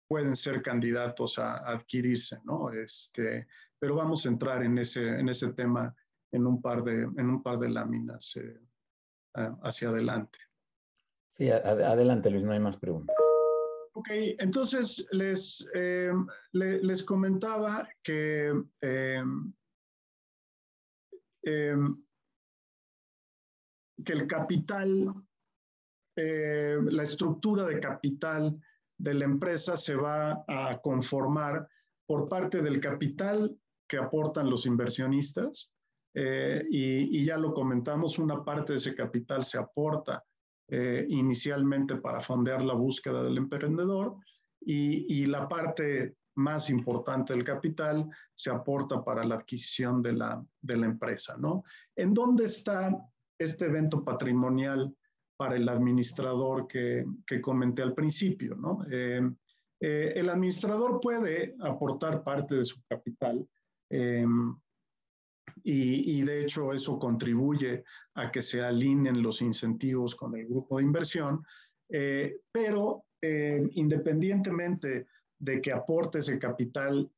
[0.06, 2.70] pueden ser candidatos a, adquirirse, ¿no?
[2.70, 3.46] Este,
[3.78, 5.94] pero vamos a entrar en ese, en ese tema
[6.32, 8.60] en un par de, en un par de láminas eh,
[9.62, 10.38] hacia adelante.
[11.36, 13.14] Sí, adelante Luis, no hay más preguntas.
[13.96, 14.08] Ok,
[14.38, 16.12] entonces les, eh,
[16.52, 19.52] les, comentaba que em,
[21.42, 22.04] em,
[24.04, 25.14] que el capital,
[26.16, 28.60] eh, la estructura de capital
[28.98, 31.68] de la empresa se va a conformar
[32.06, 33.56] por parte del capital
[33.98, 35.70] aportan los inversionistas.
[36.14, 40.24] Eh, y, ya lo comentamos, una parte de ese capital se aporta
[40.68, 44.16] eh, inicialmente para fondear la búsqueda del emprendedor
[44.60, 50.76] y, la parte más importante del capital se aporta para la adquisición de la, de
[50.76, 51.64] la empresa, ¿no?
[51.96, 52.96] ¿En dónde está
[53.38, 54.94] este evento patrimonial
[55.36, 58.84] para el administrador que, que comenté al principio, ¿no?
[58.90, 63.46] Eh, el administrador puede aportar parte de su capital
[63.90, 64.56] Em,
[65.62, 70.84] y, de hecho eso contribuye a que se alineen los incentivos con el grupo de
[70.84, 71.44] inversión,
[71.88, 75.06] eh, pero em, independientemente
[75.38, 77.10] de que aporte ese capital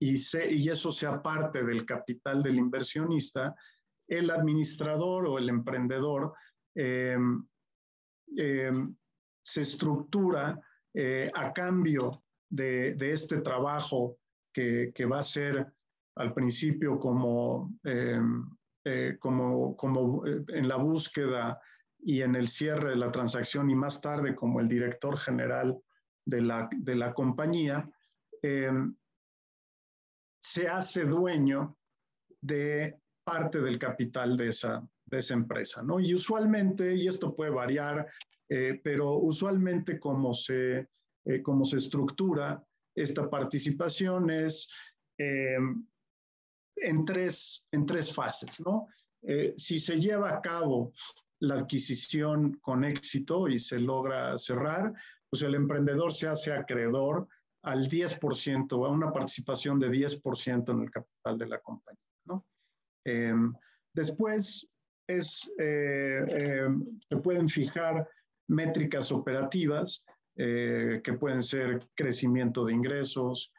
[0.00, 0.16] y,
[0.50, 3.54] y eso sea parte del capital del inversionista,
[4.08, 6.32] el administrador o el emprendedor
[6.74, 7.46] em,
[9.44, 10.58] se estructura
[10.94, 14.18] eh, a cambio de, de, este trabajo
[14.52, 15.72] que, que va a ser
[16.16, 18.20] al principio como, eh,
[18.84, 21.60] eh, como, como eh, en la búsqueda
[22.00, 25.78] y en el cierre de la transacción y más tarde como el director general
[26.24, 27.88] de la, de la compañía,
[30.38, 31.78] se hace dueño
[32.42, 35.82] de parte del capital de esa, de esa empresa.
[35.82, 35.98] ¿no?
[35.98, 38.06] Y usualmente, y esto puede variar,
[38.82, 40.90] pero usualmente como se,
[41.42, 42.62] como se estructura
[42.94, 44.70] esta participación es
[46.76, 48.88] en tres, en tres fases, ¿no?
[49.26, 50.92] Eh, si se lleva a cabo
[51.40, 54.92] la adquisición con éxito y se logra cerrar,
[55.30, 57.26] pues el emprendedor se hace acreedor
[57.62, 62.46] al 10%, a una participación de 10% en el capital de la compañía, ¿no?
[63.04, 63.54] Em,
[63.94, 64.68] después
[65.06, 68.06] es, eh, em, se pueden fijar
[68.48, 70.04] métricas operativas
[70.36, 73.52] eh, que pueden ser crecimiento de ingresos,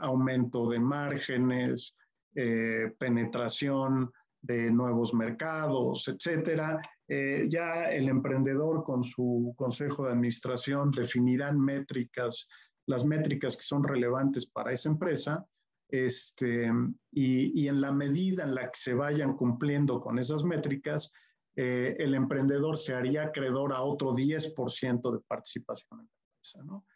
[0.00, 1.96] aumento de márgenes,
[2.34, 10.90] eh, penetración de nuevos mercados, etcétera, eh, ya el emprendedor con su consejo de administración
[10.90, 12.48] definirán métricas,
[12.86, 15.46] las métricas que son relevantes para esa empresa,
[15.88, 16.72] este,
[17.12, 21.12] y, en la medida en la que se vayan cumpliendo con esas métricas,
[21.54, 26.62] eh, el emprendedor se haría acreedor a otro 10% de participación en la empresa.
[26.64, 26.86] ¿no?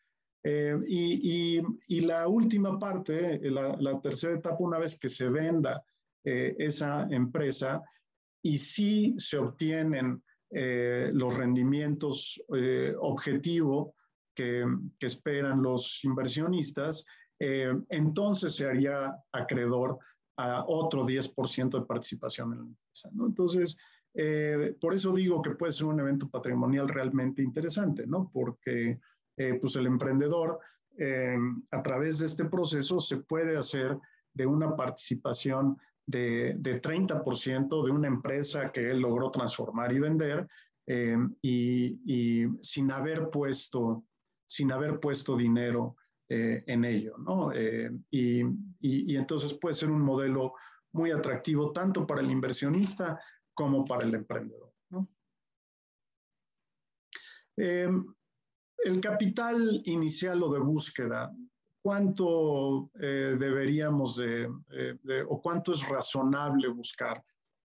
[0.48, 5.82] Eh, y, la última parte, la, la, tercera etapa, una vez que se venda
[6.22, 7.82] esa empresa,
[8.42, 13.88] y si se obtienen eh, los rendimientos eh, objetivos
[14.32, 14.64] que,
[15.00, 17.04] esperan los inversionistas,
[17.40, 19.98] eh, entonces se haría acreedor
[20.36, 23.10] a otro 10% de participación en la empresa.
[23.12, 23.26] ¿no?
[23.26, 23.76] Entonces,
[24.80, 28.30] por eso digo que puede ser un evento patrimonial realmente interesante, ¿no?
[28.32, 28.98] porque
[29.60, 30.58] pues el emprendedor
[31.70, 33.98] a través de este proceso se puede hacer
[34.32, 40.48] de una participación de, de 30% de una empresa que él logró transformar y vender
[40.86, 44.04] eh, y, sin haber puesto,
[44.46, 45.96] sin haber puesto dinero
[46.28, 47.52] eh, en ello, ¿no?
[47.52, 48.42] Eh, y,
[48.80, 50.54] y, entonces puede ser un modelo
[50.92, 53.20] muy atractivo tanto para el inversionista
[53.52, 54.72] como para el emprendedor.
[58.84, 61.32] El capital inicial o de búsqueda
[61.86, 64.50] cuánto eh, deberíamos de,
[65.28, 67.22] o cuánto es razonable buscar.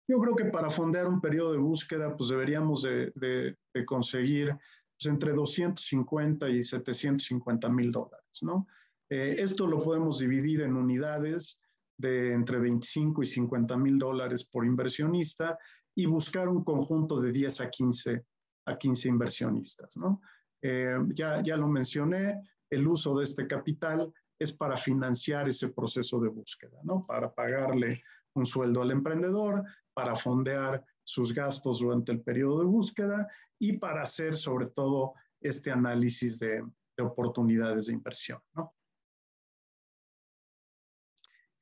[0.06, 4.54] Yo creo que para fondear un periodo de búsqueda, pues deberíamos de, conseguir
[4.98, 8.68] pues, entre 250 y 750 mil dólares, ¿no?
[9.10, 11.62] Eh, esto lo podemos dividir en unidades
[11.98, 15.58] de entre 25 y 50 mil dólares por inversionista
[15.96, 18.26] y buscar un conjunto de 10 a 15,
[18.66, 20.22] a 15 inversionistas, ¿no?
[20.62, 26.20] Eh, ya, ya lo mencioné, el uso de este capital es para financiar ese proceso
[26.20, 27.06] de búsqueda, ¿no?
[27.06, 33.28] Para pagarle un sueldo al emprendedor, para fondear sus gastos durante el periodo de búsqueda
[33.60, 36.64] y para hacer sobre todo este análisis de,
[37.00, 38.76] oportunidades de inversión, ¿no?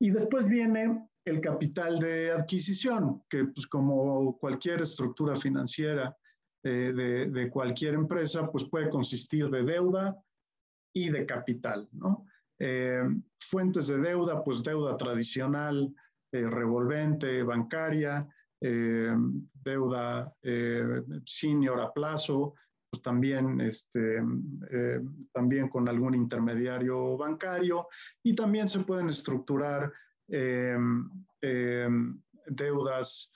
[0.02, 6.18] Y después viene el capital de adquisición, que pues como cualquier estructura financiera
[6.64, 6.92] eh,
[7.32, 10.18] de, cualquier empresa, pues puede consistir de deuda,
[10.92, 12.26] y de capital, ¿no?
[12.58, 13.04] Eh,
[13.40, 15.94] fuentes de deuda, pues deuda tradicional,
[16.32, 18.28] eh, revolvente, bancaria,
[18.60, 20.36] deuda
[21.26, 22.56] senior a plazo,
[22.90, 24.22] pues también, este,
[25.32, 27.88] también con algún intermediario bancario
[28.22, 29.94] y también se pueden estructurar
[32.48, 33.32] deudas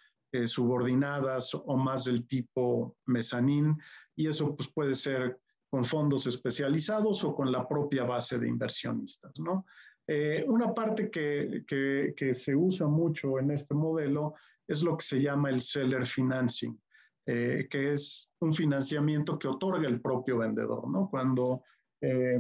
[0.46, 3.78] subordinadas o más del tipo mezanín
[4.16, 5.40] y eso pues puede ser
[5.74, 9.32] con fondos especializados o con la propia base de inversionistas.
[9.40, 9.66] ¿no?
[10.08, 14.36] Eh, una parte que, que, se usa mucho en este modelo
[14.68, 16.80] es lo que se llama el seller financing,
[17.26, 20.88] eh, que es un financiamiento que otorga el propio vendedor.
[20.88, 21.10] ¿no?
[21.10, 21.64] Cuando
[22.00, 22.40] eh,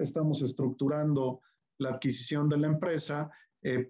[0.00, 1.42] estamos estructurando
[1.78, 3.30] la adquisición de la empresa,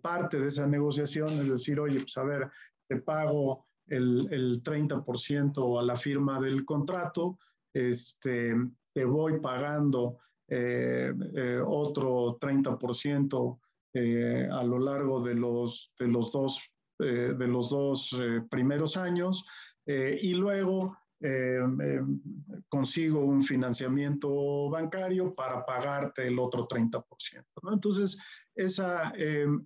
[0.03, 2.51] parte de esa negociación es decir, oye, pues a ver,
[2.89, 7.39] te pago el, el 30% a la firma del contrato,
[7.73, 8.55] este,
[8.93, 10.19] te voy pagando
[10.49, 13.59] eh, eh, otro 30%
[13.95, 16.61] eh, a lo largo de los, de los dos,
[16.99, 18.17] de los dos
[18.49, 19.45] primeros años
[19.85, 20.97] y luego
[22.69, 27.05] consigo un financiamiento bancario para pagarte el otro 30%.
[27.63, 27.73] ¿no?
[27.73, 28.19] Entonces,
[28.55, 29.13] esa,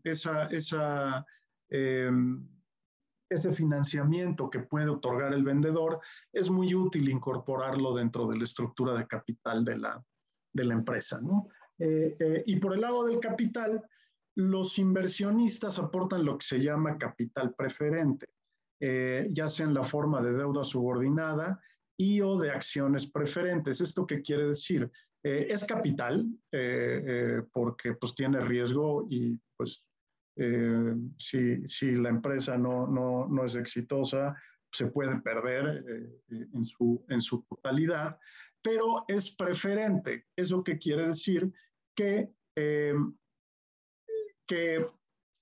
[0.03, 1.27] esa, esa
[3.29, 6.01] ese financiamiento que puede otorgar el vendedor,
[6.33, 10.05] es muy útil incorporarlo dentro de la estructura de capital de la,
[10.53, 11.21] de la empresa.
[11.21, 11.49] ¿no?
[11.79, 13.83] Eh, eh, y por el lado del capital,
[14.37, 18.27] los inversionistas aportan lo que se llama capital preferente,
[18.81, 21.61] eh, ya sea en la forma de deuda subordinada
[21.99, 23.81] y o de acciones preferentes.
[23.81, 24.91] ¿Esto qué quiere decir?
[25.23, 26.25] es capital
[27.53, 29.85] porque pues tiene riesgo y pues
[30.37, 34.37] eh, si, la empresa no, no, es exitosa,
[34.71, 38.19] se puede perder eh, en, su, en su totalidad,
[38.63, 40.27] pero es preferente.
[40.37, 41.51] ¿Eso qué quiere decir?
[41.95, 42.95] Que, eh,
[44.47, 44.85] que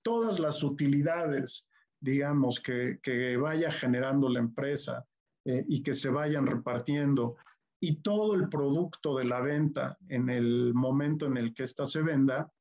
[0.01, 1.67] todas las utilidades,
[1.99, 5.05] digamos, que, que vaya generando la empresa
[5.47, 7.37] y que se vayan repartiendo
[7.79, 12.01] y todo el producto de la venta en el momento en el que ésta se
[12.01, 12.51] venda,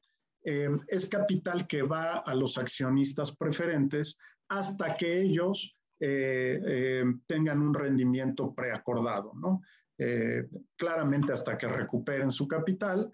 [0.45, 4.19] eh, es capital que va a los accionistas preferentes
[4.49, 9.63] hasta que ellos eh, eh, tengan un rendimiento preacordado, ¿no?
[10.77, 13.13] claramente hasta que recuperen su capital,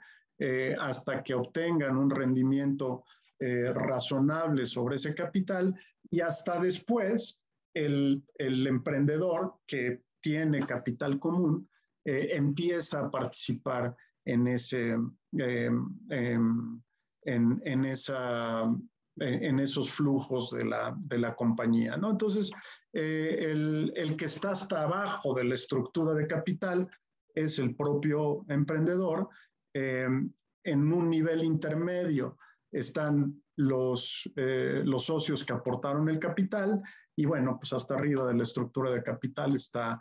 [0.78, 3.04] hasta que obtengan un rendimiento
[3.38, 5.78] razonable sobre ese capital
[6.10, 7.42] y hasta después
[7.74, 11.68] el, el emprendedor que tiene capital común
[12.02, 14.96] empieza a participar en, ese,
[15.32, 16.82] em, em,
[17.22, 21.96] en, en, esos flujos de la, de la compañía.
[21.96, 22.10] ¿no?
[22.10, 22.50] Entonces,
[22.92, 26.88] el, el que está hasta abajo de la estructura de capital
[27.34, 29.28] es el propio emprendedor.
[29.74, 30.32] Em,
[30.64, 32.36] en un nivel intermedio
[32.72, 36.82] están los, eh, los socios que aportaron el capital
[37.16, 40.00] y bueno, pues hasta arriba de la estructura de capital está,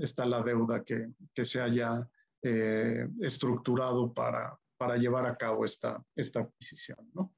[0.00, 2.08] está la deuda que, que se haya
[2.42, 7.10] eh, estructurado para, para llevar a cabo esta, esta adquisición.
[7.14, 7.34] ¿no?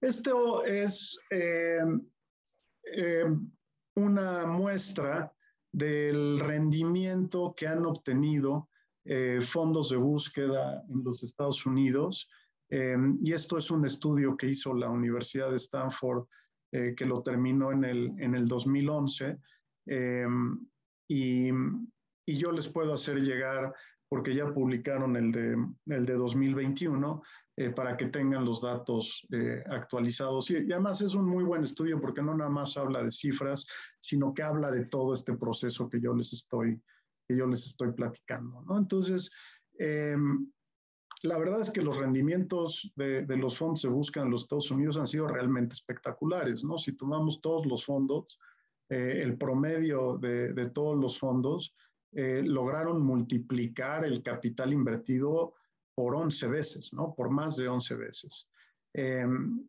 [0.00, 2.00] Esto es em,
[3.94, 5.32] una muestra
[5.72, 8.70] del rendimiento que han obtenido
[9.04, 12.28] eh, fondos de búsqueda en los Estados Unidos.
[12.70, 16.26] Y esto es un estudio que hizo la Universidad de Stanford,
[16.70, 19.38] eh, que lo terminó en el, en el 2011.
[19.86, 20.66] Em,
[21.08, 21.48] y,
[22.26, 23.74] y, yo les puedo hacer llegar,
[24.08, 25.56] porque ya publicaron el de,
[25.86, 27.22] el de 2021,
[27.56, 30.48] eh, para que tengan los datos eh, actualizados.
[30.50, 33.66] Y, además es un muy buen estudio porque no nada más habla de cifras,
[33.98, 36.80] sino que habla de todo este proceso que yo les estoy,
[37.26, 38.62] que yo les estoy platicando.
[38.62, 38.78] ¿no?
[38.78, 39.32] Entonces,
[39.76, 40.48] em,
[41.22, 44.70] la verdad es que los rendimientos de, de, los fondos se buscan en los Estados
[44.70, 46.62] Unidos han sido realmente espectaculares.
[46.62, 46.78] ¿no?
[46.78, 48.38] Si tomamos todos los fondos,
[48.88, 51.74] eh, el promedio de, de, todos los fondos
[52.12, 55.54] lograron multiplicar el capital invertido
[55.94, 57.14] por 11 veces, ¿no?
[57.14, 58.48] Por más de 11 veces.
[58.94, 59.66] Em,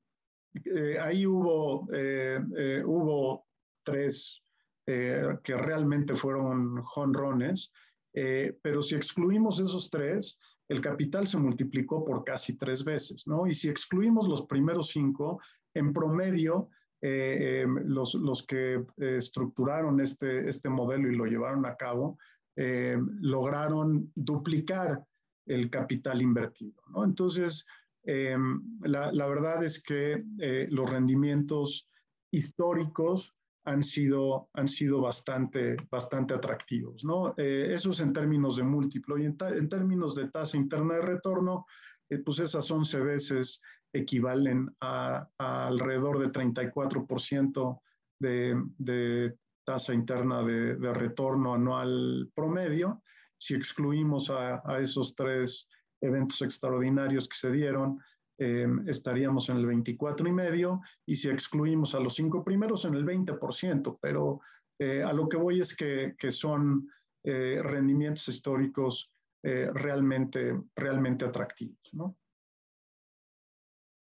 [0.66, 3.46] eh, ahí hubo, eh, eh, hubo
[3.84, 4.44] tres
[4.86, 7.72] que realmente fueron jonrones,
[8.12, 13.46] pero si excluimos esos tres, el capital se multiplicó por casi tres veces, ¿no?
[13.46, 15.42] Y si excluimos los primeros cinco,
[15.76, 16.70] en promedio,
[17.02, 22.18] em, los, los, que estructuraron este, este modelo y lo llevaron a cabo,
[22.56, 25.02] lograron duplicar
[25.46, 26.82] el capital invertido.
[27.06, 27.66] Entonces,
[28.04, 31.90] la, la, verdad es que eh, los rendimientos
[32.32, 33.36] históricos
[33.66, 37.04] han sido, han sido bastante, bastante atractivos.
[37.04, 37.34] ¿no?
[37.38, 41.66] Eh, eso es en términos de múltiplo y en, términos de tasa interna de retorno,
[42.10, 43.62] eh, pues esas 11 veces
[43.94, 47.82] equivalen a, alrededor de 34%
[48.20, 53.02] de, de tasa interna de, retorno anual promedio
[53.38, 55.68] si excluimos a, esos tres
[56.02, 58.00] eventos extraordinarios que se dieron,
[58.38, 62.96] em, estaríamos en el 24 y medio, y si excluimos a los cinco primeros, en
[62.96, 64.42] el 20%, pero
[64.80, 66.90] eh, a lo que voy es que, son
[67.24, 69.14] eh, rendimientos históricos
[69.44, 71.94] eh, realmente, realmente atractivos.
[71.94, 72.18] ¿no?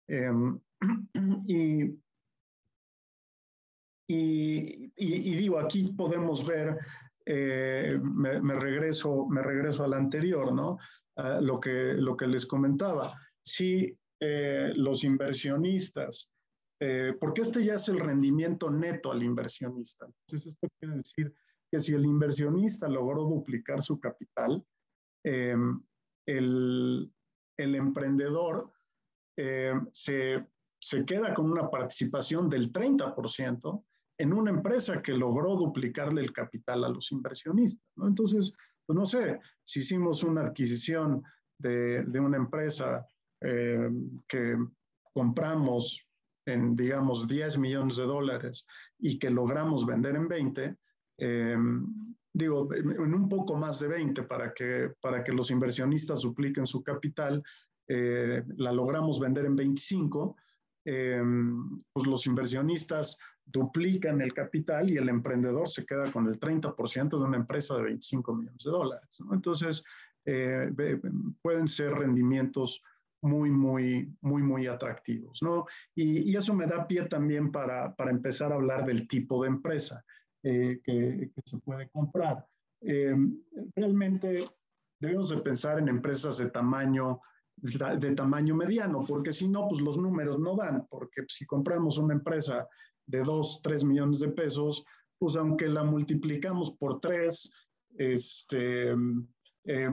[0.07, 0.59] Em,
[1.47, 1.99] y,
[4.07, 6.77] y, digo, aquí podemos ver
[7.25, 10.77] eh, me, regreso, me regreso al anterior, ¿no?
[11.41, 13.11] lo, que, lo que les comentaba.
[13.41, 16.31] Si eh, los inversionistas,
[16.79, 20.05] eh, porque este ya es el rendimiento neto al inversionista.
[20.05, 21.33] Entonces, esto quiere decir
[21.71, 24.63] que si el inversionista logró duplicar su capital,
[25.23, 25.79] em,
[26.27, 27.11] el,
[27.57, 28.71] el, emprendedor
[29.91, 30.45] se,
[30.79, 33.83] se queda con una participación del 30%
[34.19, 37.85] en una empresa que logró duplicarle el capital a los inversionistas.
[37.95, 38.07] ¿no?
[38.07, 38.53] Entonces,
[38.85, 41.23] pues no sé, si hicimos una adquisición
[41.59, 43.05] de, de una empresa
[43.41, 43.89] eh,
[44.27, 44.55] que
[45.13, 46.03] compramos
[46.45, 48.65] en, digamos, 10 millones de dólares
[48.97, 50.77] y que logramos vender en 20,
[51.19, 51.57] eh,
[52.33, 56.83] digo, en un poco más de 20 para que, para que los inversionistas dupliquen su
[56.83, 57.43] capital,
[57.87, 60.35] eh, la logramos vender en 25,
[60.83, 67.23] pues los inversionistas duplican el capital y el emprendedor se queda con el 30% de
[67.23, 69.09] una empresa de 25 millones de dólares.
[69.31, 69.83] Entonces,
[70.25, 70.69] eh,
[71.41, 72.81] pueden ser rendimientos
[73.21, 75.41] muy, muy, muy, muy atractivos.
[75.41, 75.65] ¿no?
[75.95, 79.49] Y, y eso me da pie también para, para, empezar a hablar del tipo de
[79.49, 80.03] empresa
[80.43, 82.45] eh, que, se puede comprar.
[82.81, 83.15] Eh,
[83.75, 84.45] realmente
[84.99, 87.21] debemos de pensar en empresas de tamaño
[87.57, 92.13] de tamaño mediano, porque si no, pues los números no dan, porque si compramos una
[92.13, 92.67] empresa
[93.05, 94.85] de 2, 3 millones de pesos,
[95.17, 97.51] pues aunque la multiplicamos por 3,
[97.97, 98.91] este,
[99.65, 99.91] eh,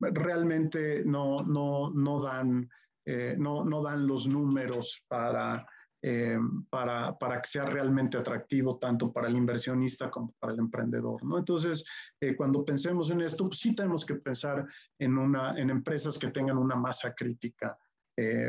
[0.00, 2.68] realmente no, no, no, dan,
[3.04, 5.66] eh, no, no, dan los números para,
[6.06, 6.38] eh,
[6.68, 11.24] para, para, que sea realmente atractivo tanto para el inversionista como para el emprendedor.
[11.24, 11.38] ¿no?
[11.38, 11.82] Entonces,
[12.36, 14.66] cuando pensemos en esto, pues sí tenemos que pensar
[14.98, 17.78] en, una, en empresas que tengan una masa crítica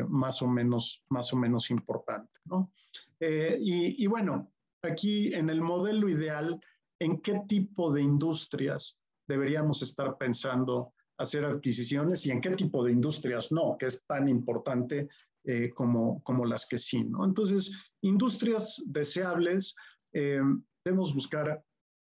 [0.08, 2.40] más, o menos, más o menos importante.
[2.46, 2.72] ¿no?
[3.20, 4.52] Eh, y, bueno,
[4.82, 6.60] aquí en el modelo ideal,
[7.00, 12.92] ¿en qué tipo de industrias deberíamos estar pensando hacer adquisiciones y en qué tipo de
[12.92, 15.08] industrias no, que es tan importante
[15.48, 17.24] eh, como, como las que sí, ¿no?
[17.24, 17.72] Entonces,
[18.02, 19.76] industrias deseables,
[20.12, 20.42] eh,
[20.84, 21.64] debemos buscar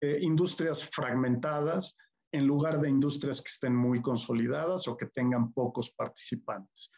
[0.02, 1.96] eh, industrias fragmentadas
[2.34, 6.90] en lugar de industrias que estén muy consolidadas o que tengan pocos participantes.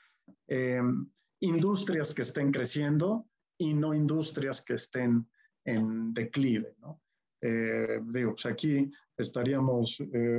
[1.41, 3.25] industrias que estén creciendo
[3.57, 5.29] y no industrias que estén
[5.65, 7.01] en declive, ¿no?
[7.41, 9.97] digo, pues aquí estaríamos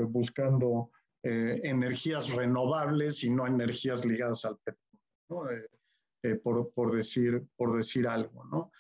[0.09, 0.91] buscando
[1.23, 5.67] energías renovables y no energías ligadas al petróleo,
[6.23, 8.45] eh, por, por, decir, por decir algo.
[8.45, 8.71] ¿no?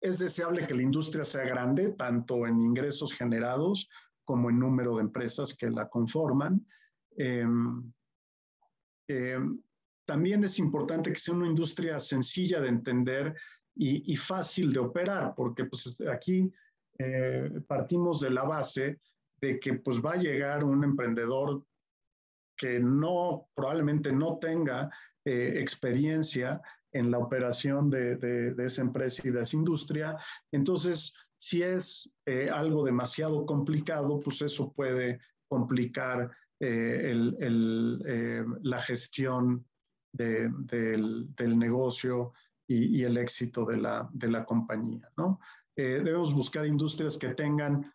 [0.00, 3.88] es deseable que la industria sea grande, tanto en ingresos generados
[4.24, 6.66] como en número de empresas que la conforman.
[10.04, 13.36] también es importante que sea una industria sencilla de entender
[13.76, 16.52] y, y fácil de operar, porque pues, aquí
[17.68, 18.98] partimos de la base
[19.42, 21.64] de que pues va a llegar un emprendedor
[22.56, 24.88] que no, probablemente no tenga
[25.24, 26.60] eh, experiencia
[26.92, 30.18] en la operación de, de, esa empresa y de esa industria.
[30.50, 37.14] Entonces, si es eh, algo demasiado complicado, pues eso puede complicar eh,
[38.62, 39.64] la gestión
[40.12, 42.32] de, del, negocio
[42.66, 45.08] y, el éxito de la, de la compañía.
[45.16, 45.40] ¿no?
[45.74, 47.90] debemos buscar industrias que tengan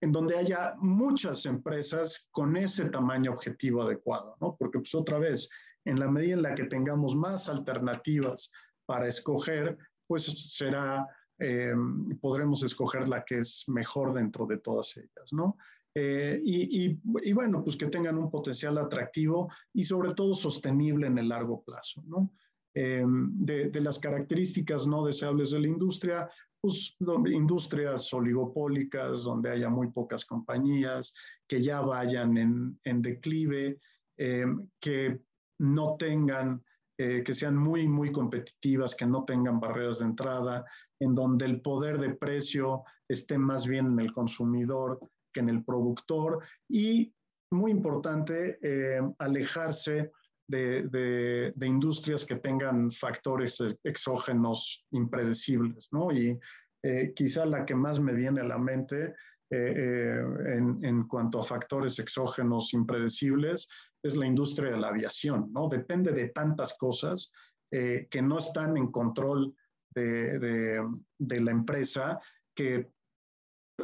[0.00, 4.56] en donde haya muchas empresas con ese tamaño objetivo adecuado, ¿no?
[4.58, 5.48] Porque pues otra vez,
[5.86, 8.52] en la medida en la que tengamos más alternativas
[8.84, 9.76] para escoger,
[10.06, 11.06] pues será,
[11.38, 11.74] eh,
[12.20, 15.56] podremos escoger la que es mejor dentro de todas ellas, ¿no?
[15.94, 21.06] Eh, y, y, y, bueno, pues que tengan un potencial atractivo y sobre todo sostenible
[21.06, 22.32] en el largo plazo, ¿no?
[22.74, 26.30] Eh, de, de, las características no deseables de la industria,
[26.60, 26.94] pues,
[27.32, 31.14] industrias oligopólicas donde haya muy pocas compañías,
[31.46, 33.78] que ya vayan en, en declive,
[34.18, 35.20] em, que
[35.58, 36.62] no tengan,
[36.98, 40.64] eh, que sean muy, muy competitivas, que no tengan barreras de entrada,
[41.00, 44.98] en donde el poder de precio esté más bien en el consumidor
[45.32, 47.12] que en el productor y,
[47.52, 50.10] muy importante, em, alejarse
[50.48, 56.12] de, industrias que tengan factores exógenos impredecibles, ¿no?
[56.12, 56.38] Y
[56.82, 59.14] eh, quizá la que más me viene a la mente
[59.50, 63.68] eh, eh, en, en, cuanto a factores exógenos impredecibles
[64.06, 65.68] es la industria de la aviación, ¿no?
[65.68, 67.32] Depende de tantas cosas
[67.70, 69.54] que no están en control
[69.94, 70.88] de, de,
[71.18, 72.20] de la empresa
[72.54, 72.88] que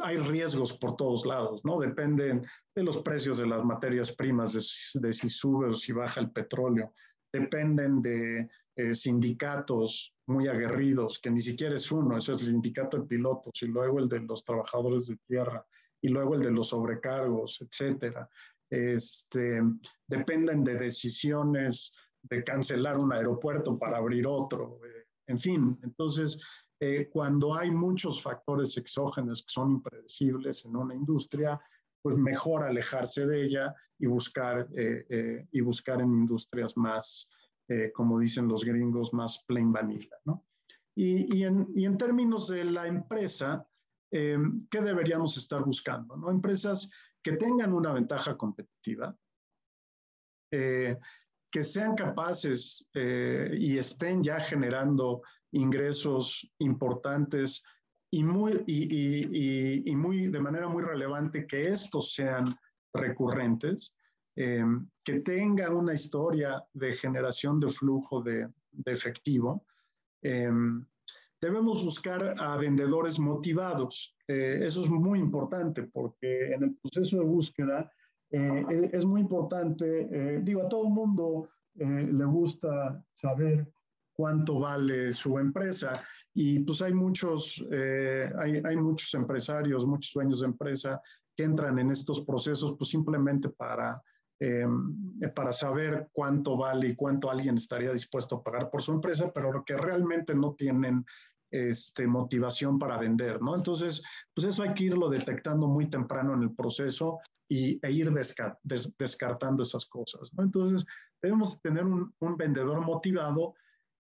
[0.01, 1.79] hay riesgos por todos lados, ¿no?
[1.79, 2.45] Dependen
[2.75, 4.53] de los precios de las materias primas,
[4.93, 6.93] de, si sube o si baja el petróleo.
[7.31, 12.97] Dependen de eh, sindicatos muy aguerridos, que ni siquiera es uno, eso es el sindicato
[12.97, 15.65] de pilotos, y luego el de los trabajadores de tierra,
[16.01, 18.27] y luego el de los sobrecargos, etcétera.
[18.73, 19.61] Este,
[20.07, 21.93] dependen de decisiones
[22.23, 26.41] de cancelar un aeropuerto para abrir otro, eh, en fin, entonces
[26.79, 31.61] eh, cuando hay muchos factores exógenos que son impredecibles en una industria,
[32.01, 37.29] pues mejor alejarse de ella y buscar, eh, y buscar en industrias más,
[37.93, 40.17] como dicen los gringos, más plain vanilla.
[40.25, 40.43] ¿no?
[40.95, 43.67] Y, y, en, y, en, términos de la empresa,
[44.09, 46.17] ¿qué deberíamos estar buscando?
[46.17, 46.29] ¿no?
[46.29, 46.91] Empresas
[47.23, 49.15] que tengan una ventaja competitiva,
[50.51, 57.63] que sean capaces y estén ya generando ingresos importantes
[58.13, 62.45] y, muy, y, muy, de manera muy relevante que estos sean
[62.93, 63.91] recurrentes,
[64.35, 64.63] eh,
[65.03, 68.49] que tenga una historia de generación de flujo de,
[68.85, 69.65] efectivo.
[70.21, 70.51] Eh,
[71.41, 74.12] debemos buscar a vendedores motivados.
[74.27, 77.91] Eh, eso es muy importante porque en el proceso de búsqueda
[78.31, 83.71] es muy importante, digo, a todo el mundo le gusta saber
[84.13, 86.03] cuánto vale su empresa.
[86.33, 91.01] Y pues hay muchos, eh, hay, hay, muchos empresarios, muchos dueños de empresa
[91.35, 94.01] que entran en estos procesos pues simplemente para,
[94.39, 94.65] eh,
[95.35, 99.63] para saber cuánto vale y cuánto alguien estaría dispuesto a pagar por su empresa, pero
[99.63, 101.05] que realmente no tienen
[101.53, 103.55] este, motivación para vender, ¿no?
[103.55, 104.01] Entonces,
[104.33, 108.11] pues eso hay que irlo detectando muy temprano en el proceso y, e ir
[108.63, 110.43] descartando esas cosas, ¿no?
[110.43, 110.83] Entonces,
[111.21, 113.53] debemos tener un, vendedor motivado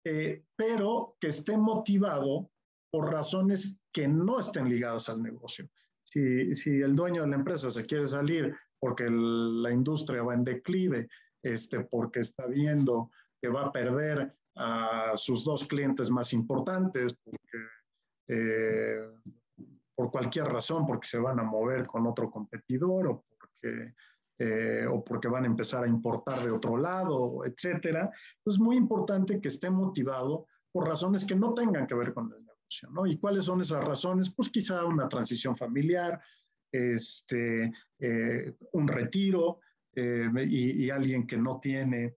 [0.05, 2.49] eh, pero que esté motivado
[2.91, 5.69] por razones que no estén ligadas al negocio.
[6.03, 10.43] Si, si el dueño de la empresa se quiere salir porque la industria va en
[10.43, 11.07] declive,
[11.43, 13.11] este, porque está viendo
[13.41, 17.39] que va a perder a sus dos clientes más importantes, porque
[19.95, 23.93] por cualquier razón, porque se van a mover con otro competidor o porque,
[24.87, 28.11] o porque van a empezar a importar de otro lado, etcétera.
[28.45, 32.45] Es muy importante que esté motivado por razones que no tengan que ver con el
[32.45, 33.05] negocio, ¿no?
[33.05, 34.33] ¿Y cuáles son esas razones?
[34.35, 36.21] Pues quizá una transición familiar,
[36.71, 39.59] este, eh, un retiro
[39.95, 42.15] eh, y, alguien que no tiene,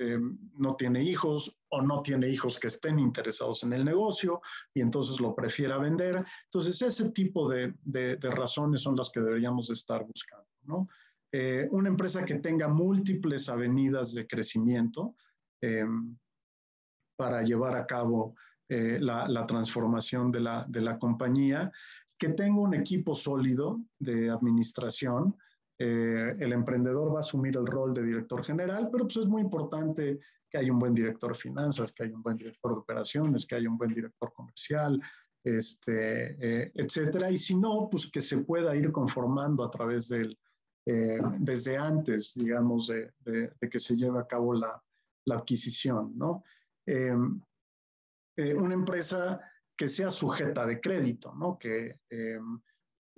[0.00, 0.18] eh,
[0.56, 4.40] no tiene hijos o no tiene hijos que estén interesados en el negocio
[4.74, 6.24] y entonces lo prefiera vender.
[6.44, 7.74] Entonces, ese tipo de,
[8.20, 10.88] razones son las que deberíamos estar buscando, ¿no?
[11.70, 15.14] una empresa que tenga múltiples avenidas de crecimiento,
[17.20, 18.34] para llevar a cabo
[18.70, 21.70] eh, la, transformación de la, compañía,
[22.16, 25.36] que tenga un equipo sólido de administración.
[25.82, 29.40] Eh, el emprendedor va a asumir el rol de director general, pero pues es muy
[29.40, 30.20] importante
[30.50, 33.54] que haya un buen director de finanzas, que haya un buen director de operaciones, que
[33.54, 35.00] haya un buen director comercial,
[35.42, 37.30] este, eh, etcétera.
[37.30, 40.38] Y si no, pues que se pueda ir conformando a través del,
[41.38, 44.82] desde antes, digamos, de, de, que se lleve a cabo la,
[45.24, 46.42] la adquisición, ¿no?
[46.84, 47.14] Eh,
[48.54, 49.40] una empresa
[49.76, 51.58] que sea sujeta de crédito, ¿no?
[51.58, 52.00] Que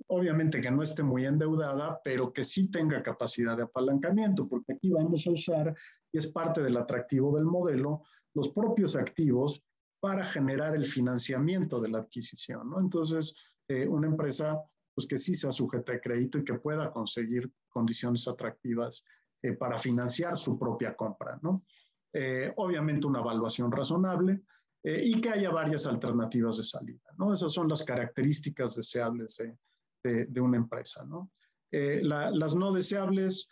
[0.07, 4.89] obviamente que no esté muy endeudada, pero que sí tenga capacidad de apalancamiento, porque aquí
[4.89, 5.75] vamos a usar,
[6.11, 9.63] y es parte del atractivo del modelo, los propios activos
[9.99, 12.79] para generar el financiamiento de la adquisición, ¿no?
[12.79, 13.35] Entonces,
[13.67, 14.61] eh, una empresa
[14.95, 19.03] pues que sí sea sujeta de crédito y que pueda conseguir condiciones atractivas
[19.41, 21.63] eh, para financiar su propia compra, ¿no?
[22.11, 24.43] Eh, obviamente una evaluación razonable
[24.85, 27.09] y que haya varias alternativas de salida.
[27.17, 27.31] ¿no?
[27.31, 29.57] Esas son las características deseables de,
[30.03, 31.05] de, una empresa.
[31.05, 31.31] ¿no?
[31.71, 33.49] Eh, las no deseables,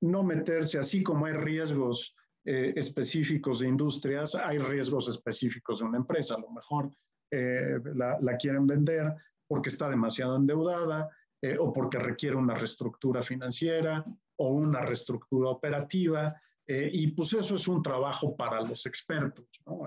[0.00, 2.14] no meterse así como hay riesgos
[2.46, 6.34] específicos de industrias, hay riesgos específicos de una empresa.
[6.34, 6.90] A lo mejor
[7.30, 9.14] la, la, quieren vender
[9.46, 11.08] porque está demasiado endeudada
[11.58, 14.04] o porque requiere una reestructura financiera
[14.36, 19.82] o una reestructura operativa eh, y pues eso es un trabajo para los expertos, ¿no?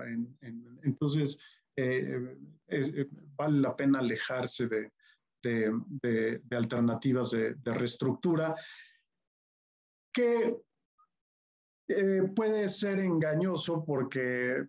[0.82, 1.36] entonces,
[1.74, 2.36] eh,
[2.68, 4.92] eh, vale la pena alejarse de,
[5.42, 8.54] de, alternativas de, reestructura
[10.12, 10.56] que
[12.34, 14.64] puede ser engañoso porque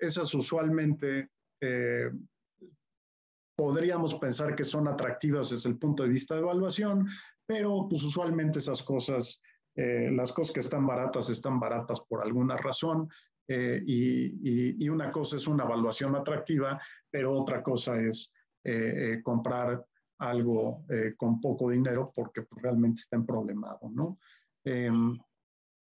[0.00, 1.30] esas usualmente
[3.56, 7.06] podríamos pensar que son atractivas desde el punto de vista de evaluación,
[7.46, 9.40] pero pues usualmente esas cosas
[9.76, 13.08] eh, las cosas que están baratas están baratas por alguna razón
[13.48, 16.80] eh, y, una cosa es una evaluación atractiva,
[17.10, 18.32] pero otra cosa es
[18.64, 19.84] eh, comprar
[20.18, 20.84] algo
[21.16, 24.18] con poco dinero porque pues, realmente está en problemado, ¿no?
[24.64, 25.18] Em,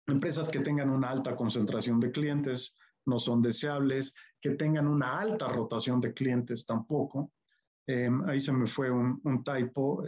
[0.06, 2.74] empresas que tengan una alta concentración de clientes
[3.06, 7.30] no son deseables, que tengan una alta rotación de clientes tampoco.
[7.86, 10.02] Em, ahí se me fue un, un typo.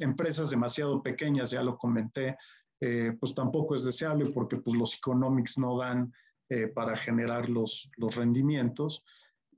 [0.00, 2.36] empresas demasiado pequeñas, ya lo comenté,
[2.84, 6.12] eh, pues tampoco es deseable porque pues los economics no dan
[6.48, 9.04] eh, para generar los, los rendimientos.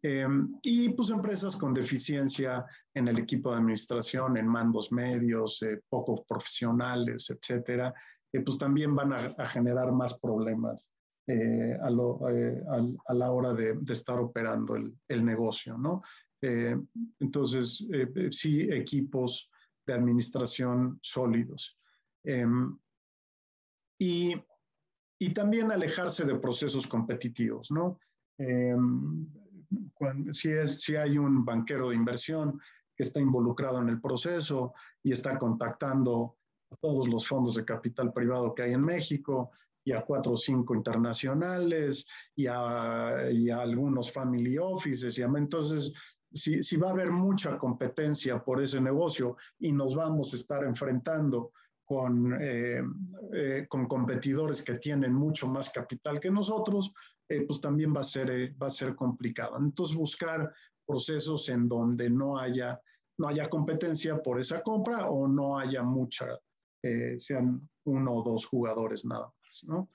[0.07, 0.27] Eh,
[0.61, 7.31] y pues empresas con deficiencia en el equipo de administración, en mandos medios, pocos profesionales,
[7.31, 7.95] etcétera,
[8.45, 10.91] pues también van a, generar más problemas
[11.27, 16.03] a, a, la hora de, estar operando el, el negocio, ¿no?
[17.21, 17.87] entonces,
[18.31, 19.51] sí, equipos
[19.87, 21.79] de administración sólidos.
[22.23, 22.77] Em,
[23.99, 24.35] y,
[25.19, 27.99] y también alejarse de procesos competitivos, ¿no?
[30.33, 32.61] Si, es, si hay un banquero de inversión
[32.97, 36.37] que está involucrado en el proceso y está contactando
[36.71, 39.51] a todos los fondos de capital privado que hay en México
[39.85, 45.19] y a cuatro o cinco internacionales y a, y a algunos family offices.
[45.19, 45.93] Y entonces,
[46.33, 50.65] si, si, va a haber mucha competencia por ese negocio y nos vamos a estar
[50.65, 51.53] enfrentando
[51.85, 52.83] con, eh,
[53.33, 56.95] eh, con competidores que tienen mucho más capital que nosotros,
[57.29, 59.57] eh, pues también va a, ser, va a ser complicado.
[59.59, 60.53] Entonces, buscar
[60.87, 62.81] procesos en donde no haya,
[63.19, 66.39] no haya competencia por esa compra o no haya mucha,
[67.17, 69.65] sean uno o dos jugadores nada más.
[69.67, 69.89] No,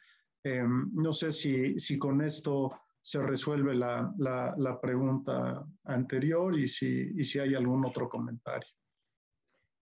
[0.93, 2.69] no sé si, si con esto
[2.99, 8.67] se resuelve la, la, la pregunta anterior y si, y si hay algún otro comentario.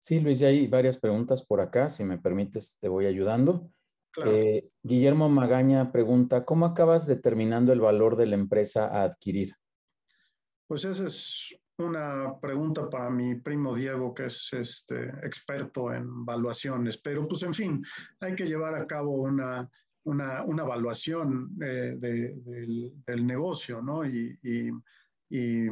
[0.03, 1.91] Sí, Luis, hay varias preguntas por acá.
[1.91, 3.71] Si me permites, te voy ayudando.
[4.25, 9.55] Eh, Guillermo Magaña pregunta, ¿cómo acabas determinando el valor de la empresa a adquirir?
[10.67, 16.99] Pues esa es una pregunta para mi primo Diego, que es este, experto en valuaciones,
[16.99, 17.83] pero pues en fin,
[18.21, 19.69] hay que llevar a cabo una,
[20.05, 24.05] una, una evaluación eh, del, negocio, ¿no?
[24.05, 24.71] Y, y,
[25.29, 25.69] y,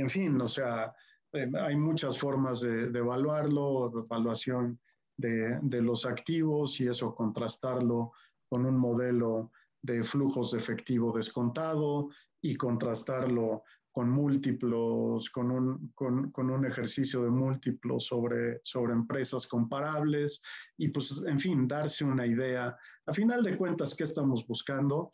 [0.00, 0.92] en fin, o sea,
[1.32, 4.78] eh, hay muchas formas de, de evaluarlo, evaluación
[5.16, 8.12] de, los activos y eso contrastarlo
[8.48, 9.50] con un modelo
[9.82, 12.08] de flujos de efectivo descontado
[12.40, 20.42] y contrastarlo con múltiplos, con un, con un ejercicio de múltiplos sobre, sobre empresas comparables
[20.76, 22.76] y pues, en fin, darse una idea.
[23.06, 25.12] A final de cuentas, ¿qué estamos buscando?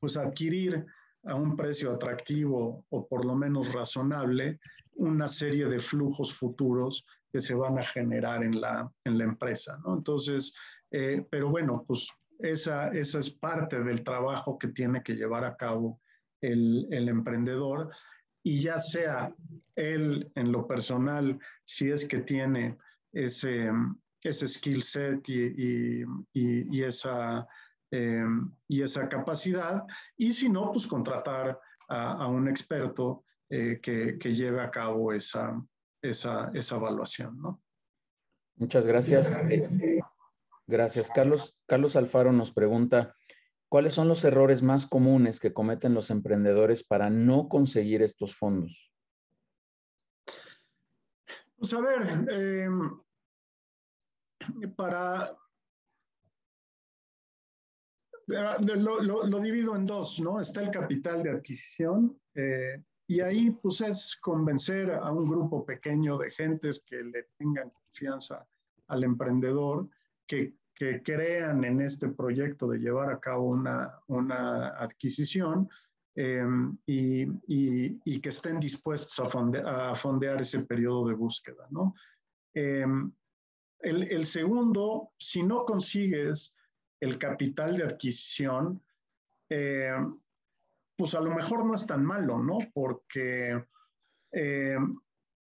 [0.00, 0.84] Pues adquirir
[1.24, 4.58] a un precio atractivo o por lo menos razonable
[4.94, 9.78] una serie de flujos futuros que se van a generar en la, en la empresa,
[9.84, 9.96] ¿no?
[9.96, 10.54] Entonces,
[10.90, 12.08] eh, pero bueno, pues
[12.38, 16.00] esa, esa es parte del trabajo que tiene que llevar a cabo
[16.40, 17.90] el, el emprendedor
[18.42, 19.34] y ya sea
[19.76, 22.78] él en lo personal, si es que tiene
[23.12, 23.70] ese,
[24.22, 27.46] ese skill set y, y, y, esa,
[27.90, 28.24] eh,
[28.68, 29.84] y esa capacidad,
[30.16, 35.60] y si no, pues contratar a, un experto eh, que, que, lleve a cabo esa,
[36.02, 37.40] esa, esa evaluación.
[37.40, 37.62] ¿no?
[38.56, 39.36] Muchas gracias.
[40.66, 41.10] Gracias.
[41.10, 43.14] Carlos, Carlos Alfaro nos pregunta,
[43.70, 48.92] ¿Cuáles son los errores más comunes que cometen los emprendedores para no conseguir estos fondos?
[51.56, 53.00] Pues a ver, em,
[54.74, 55.36] para...
[58.26, 60.40] Lo, divido en dos, ¿no?
[60.40, 66.16] Está el capital de adquisición eh, y ahí pues es convencer a un grupo pequeño
[66.16, 68.46] de gentes que le tengan confianza
[68.86, 69.88] al emprendedor
[70.26, 75.68] que que crean en este proyecto de llevar a cabo una, una adquisición
[76.14, 81.66] em, y, y, que estén dispuestos a, a, fondear ese periodo de búsqueda.
[81.68, 81.94] ¿no?
[82.54, 83.12] Em,
[83.80, 86.56] el, el, segundo, si no consigues
[86.98, 88.82] el capital de adquisición,
[89.50, 90.18] em,
[91.00, 92.58] pues a lo mejor no es tan malo, ¿no?
[92.74, 93.64] Porque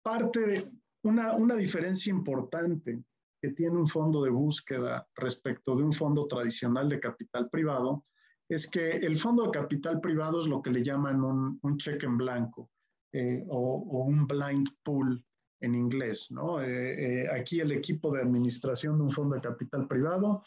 [0.02, 0.72] parte de
[1.04, 3.00] una, una diferencia importante
[3.40, 8.04] que tiene un fondo de búsqueda respecto de un fondo tradicional de capital privado
[8.48, 12.06] es que el fondo de capital privado es lo que le llaman un, un cheque
[12.06, 12.70] en blanco
[13.12, 15.24] eh, o, un blind pool
[15.66, 16.30] en inglés.
[16.30, 16.60] ¿no?
[16.62, 20.42] Eh, eh, aquí el equipo de administración de un fondo de capital privado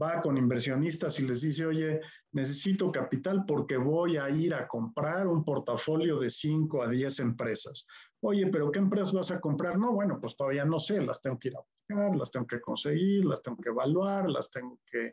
[0.00, 2.00] va con inversionistas y les dice, oye,
[2.32, 7.86] necesito capital porque voy a ir a comprar un portafolio de 5 a 10 empresas.
[8.20, 9.78] Oye, pero ¿qué empresas vas a comprar?
[9.78, 12.60] No, bueno, pues todavía no sé, las tengo que ir a buscar, las tengo que
[12.60, 15.12] conseguir, las tengo que evaluar, las tengo que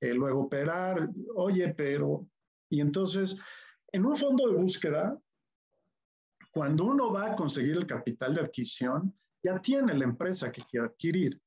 [0.00, 1.08] eh, luego operar.
[1.34, 2.26] Oye, pero...
[2.70, 3.38] Y entonces,
[3.92, 5.18] en un fondo de búsqueda,
[6.50, 10.86] cuando uno va a conseguir el capital de adquisición, ya tiene la empresa que quiere
[10.86, 11.40] adquirir.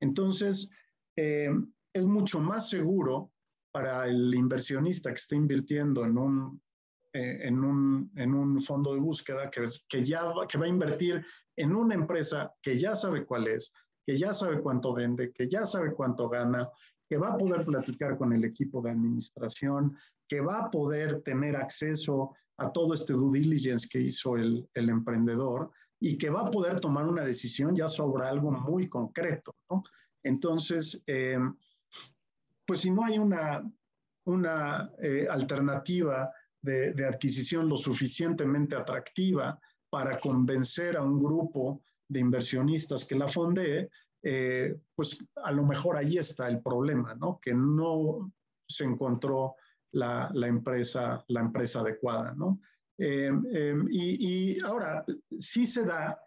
[0.00, 0.70] Entonces,
[1.16, 1.50] eh,
[1.92, 3.32] es mucho más seguro
[3.72, 6.60] para el inversionista que está invirtiendo en un
[7.16, 10.68] eh, en, un, en, un, fondo de búsqueda que, que ya va, que va a
[10.68, 11.24] invertir
[11.56, 13.72] en una empresa que ya sabe cuál es,
[14.06, 16.68] que ya sabe cuánto vende, que ya sabe cuánto gana,
[17.08, 19.96] que va a poder platicar con el equipo de administración,
[20.28, 25.70] que va a poder tener acceso a todo este due diligence que hizo el, emprendedor
[26.00, 29.54] y que va a poder tomar una decisión ya sobre algo muy concreto.
[29.70, 29.82] ¿no?
[30.22, 31.38] Entonces, eh,
[32.66, 33.62] pues si no hay una,
[34.26, 36.30] una eh, alternativa
[36.62, 43.88] de, adquisición lo suficientemente atractiva para convencer a un grupo de inversionistas que la fondee,
[44.22, 47.38] eh, pues a lo mejor ahí está el problema, ¿no?
[47.40, 48.32] Que no
[48.68, 49.54] se encontró
[49.92, 52.60] la, empresa, la empresa adecuada, ¿no?
[52.98, 55.04] Eh, eh, y, y, ahora,
[55.36, 56.18] sí se da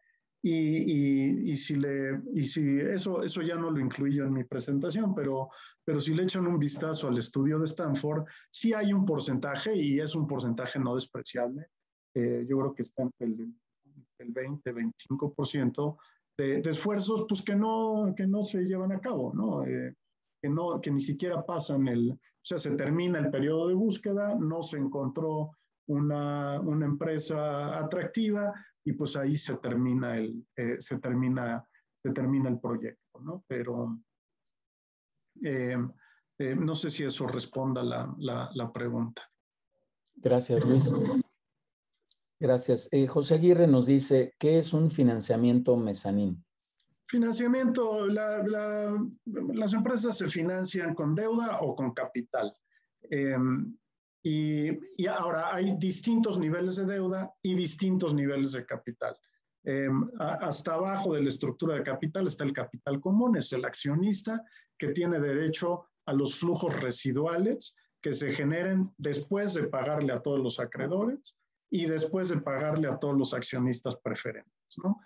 [0.42, 5.14] y, y, si le, y si eso, eso ya no lo incluyo en mi presentación,
[5.14, 5.50] pero,
[5.84, 10.00] pero si le echan un vistazo al estudio de Stanford, sí hay un porcentaje y
[10.00, 11.68] es un porcentaje no despreciable.
[12.16, 13.54] Eh, yo creo que está entre el,
[14.20, 15.98] el 20, 25%
[16.38, 19.66] de, de, esfuerzos pues, que, no, que no se llevan a cabo, ¿no?
[20.42, 24.36] Que, no, que ni siquiera pasan el, o sea, se termina el periodo de búsqueda,
[24.36, 25.52] no se encontró
[25.88, 28.54] una, una empresa atractiva,
[28.86, 31.64] y pues ahí se termina el, eh, se termina,
[32.02, 33.44] se termina el proyecto, ¿no?
[33.48, 34.00] Pero
[35.44, 35.78] eh,
[36.40, 39.30] eh, no sé si eso responda la, la, la pregunta.
[40.16, 40.92] Gracias, Luis.
[42.40, 42.90] Gracias.
[43.10, 46.44] José Aguirre nos dice, ¿qué es un financiamiento mezanín?
[47.10, 52.54] Financiamiento, la, la, las empresas se financian con deuda o con capital.
[54.24, 59.18] Y, ahora hay distintos niveles de deuda y distintos niveles de capital.
[59.64, 64.44] Em, hasta abajo de la estructura de capital está el capital común, es el accionista
[64.78, 70.40] que tiene derecho a los flujos residuales que se generen después de pagarle a todos
[70.40, 71.36] los acreedores
[71.70, 74.78] y después de pagarle a todos los accionistas preferentes.
[74.84, 75.00] ¿no?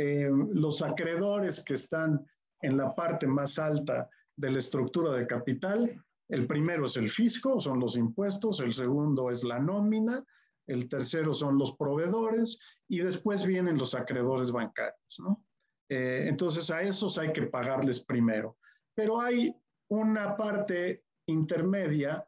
[0.00, 2.24] Eh, los acreedores que están
[2.62, 7.58] en la parte más alta de la estructura de capital, el primero es el fisco,
[7.58, 10.24] son los impuestos, el segundo es la nómina,
[10.68, 15.18] el tercero son los proveedores y después vienen los acreedores bancarios.
[15.18, 15.44] ¿no?
[15.88, 18.56] Eh, entonces a esos hay que pagarles primero.
[18.94, 19.52] Pero hay
[19.88, 22.24] una parte intermedia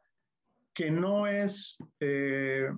[0.75, 2.69] que no es eh,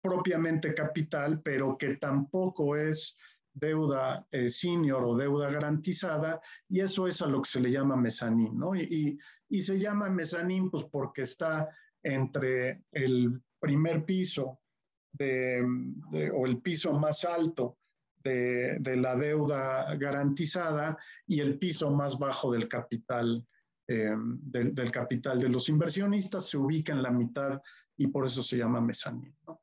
[0.00, 3.18] propiamente capital, pero que tampoco es
[3.56, 7.96] deuda eh, senior o deuda garantizada, y eso es a lo que se le llama
[7.96, 8.74] mezanín, ¿no?
[8.74, 9.18] Y,
[9.60, 11.68] se llama mezanín pues porque está
[12.02, 14.60] entre el primer piso
[15.18, 17.78] o el piso más alto
[18.24, 23.46] de, la deuda garantizada y el piso más bajo del capital,
[23.88, 27.62] eh, del, capital de los inversionistas, se ubica en la mitad
[27.96, 29.60] y por eso se llama mezanín, ¿no?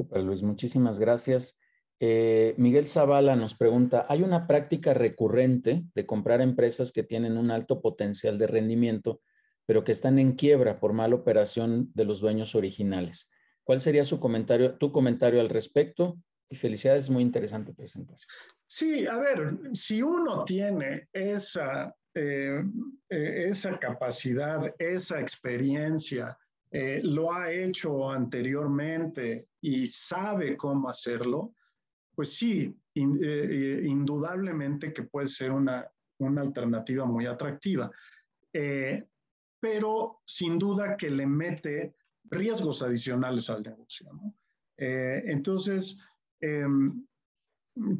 [0.00, 1.60] Super Luis, muchísimas gracias.
[2.00, 7.50] Eh, Miguel Zavala nos pregunta, ¿hay una práctica recurrente de comprar empresas que tienen un
[7.50, 9.20] alto potencial de rendimiento,
[9.66, 13.28] pero que están en quiebra por mala operación de los dueños originales?
[13.62, 16.16] ¿Cuál sería su comentario, tu comentario al respecto?
[16.48, 18.26] Y felicidades, muy interesante presentación.
[18.66, 22.62] Sí, a ver, si uno tiene esa, eh,
[23.10, 26.38] eh, esa capacidad, esa experiencia,
[27.02, 31.54] lo ha hecho anteriormente y sabe cómo hacerlo,
[32.14, 35.86] pues sí, eh, eh, indudablemente que puede ser una,
[36.18, 37.90] una alternativa muy atractiva.
[39.60, 41.94] pero sin duda que le mete
[42.24, 44.10] riesgos adicionales al negocio.
[44.12, 44.34] ¿no?
[44.76, 45.98] entonces,
[46.40, 47.06] em,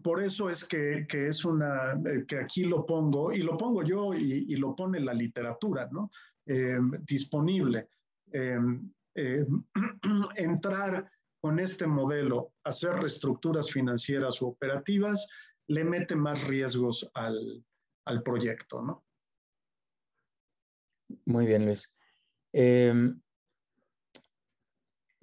[0.02, 4.14] por eso es que, que, es una, que aquí lo pongo, y lo pongo yo
[4.14, 5.88] y, lo pone la literatura.
[6.46, 7.88] Em, disponible.
[8.32, 8.90] Em,
[10.36, 11.10] entrar
[11.40, 15.28] con este modelo, hacer reestructuras financieras o operativas,
[15.66, 17.64] le mete más riesgos al,
[18.04, 19.04] al proyecto, ¿no?
[21.24, 21.92] Muy bien, Luis.
[22.52, 23.20] Em,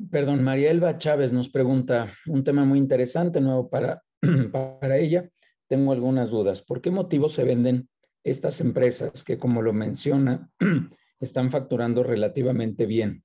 [0.10, 4.04] perdón, María Elba Chávez nos pregunta un tema muy interesante, nuevo para,
[4.52, 5.30] para ella.
[5.68, 6.62] Tengo algunas dudas.
[6.62, 7.90] ¿Por qué motivo se venden
[8.28, 10.50] estas empresas que, como lo menciona,
[11.20, 13.24] están facturando relativamente bien.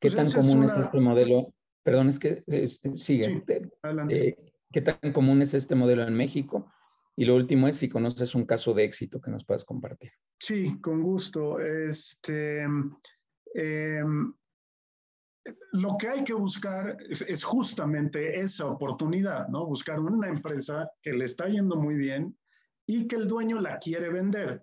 [0.00, 1.54] ¿Qué pues tan común es, este modelo?
[1.82, 2.42] Perdón, es que
[2.96, 3.42] sigue.
[4.10, 4.36] Eh,
[4.70, 6.70] ¿Qué tan común es este modelo en México?
[7.16, 10.12] Y lo último es si conoces un caso de éxito que nos puedas compartir.
[10.38, 11.58] Sí, con gusto.
[11.58, 12.62] Este,
[13.54, 14.34] em,
[15.72, 19.66] lo que hay que buscar es, es, justamente esa oportunidad, ¿no?
[19.66, 22.36] Buscar una empresa que le está yendo muy bien
[22.86, 24.62] y que el dueño la quiere vender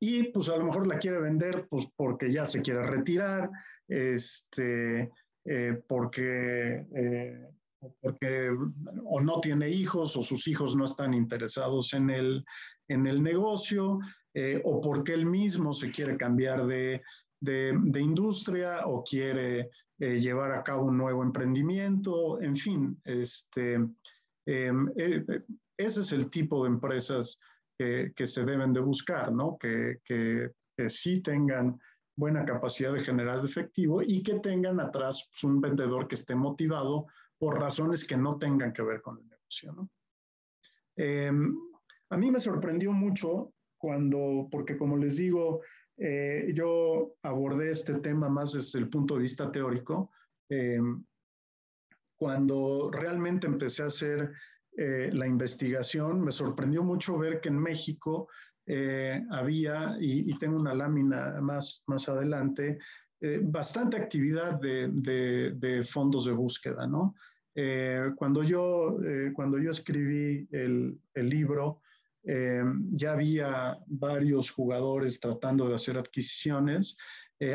[0.00, 3.50] y pues a lo mejor la quiere vender pues porque ya se quiere retirar,
[3.86, 5.10] este,
[5.44, 7.48] eh, porque, eh,
[8.00, 8.50] porque
[9.04, 12.44] o no tiene hijos o sus hijos no están interesados en el,
[12.88, 13.98] en el negocio
[14.34, 17.02] eh, o porque él mismo se quiere cambiar de,
[17.40, 23.74] de, industria o quiere llevar a cabo un nuevo emprendimiento, en fin, este,
[24.46, 24.88] em,
[25.76, 27.38] ese es el tipo de empresas
[27.78, 29.56] que, se deben de buscar, ¿no?
[29.58, 30.52] Que, que,
[30.88, 31.78] sí tengan
[32.20, 37.06] buena capacidad de generar efectivo y que tengan atrás pues, un vendedor que esté motivado
[37.38, 39.90] por razones que no tengan que ver con el negocio, ¿no?
[40.96, 41.56] Em,
[42.10, 45.62] a mí me sorprendió mucho cuando, porque como les digo,
[45.96, 50.10] eh, yo abordé este tema más desde el punto de vista teórico,
[50.50, 51.02] em,
[52.16, 54.30] cuando realmente empecé a hacer
[54.76, 58.28] eh, la investigación, me sorprendió mucho ver que en México
[58.72, 62.78] eh, había, y, tengo una lámina más, más adelante,
[63.20, 67.14] eh, bastante actividad de, fondos de búsqueda, ¿no?
[68.16, 68.96] cuando, yo,
[69.34, 71.82] cuando yo escribí el, el libro,
[72.22, 76.96] ya había varios jugadores tratando de hacer adquisiciones,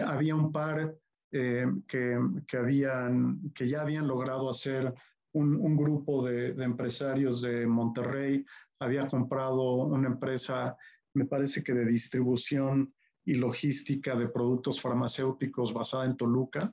[0.05, 0.95] había un par
[1.32, 4.93] que, que, habían, que ya habían logrado hacer
[5.36, 8.45] un, grupo de, empresarios de Monterrey
[8.80, 10.78] había comprado una empresa,
[11.16, 12.93] me parece que de distribución
[13.26, 16.72] y logística de productos farmacéuticos basada en Toluca,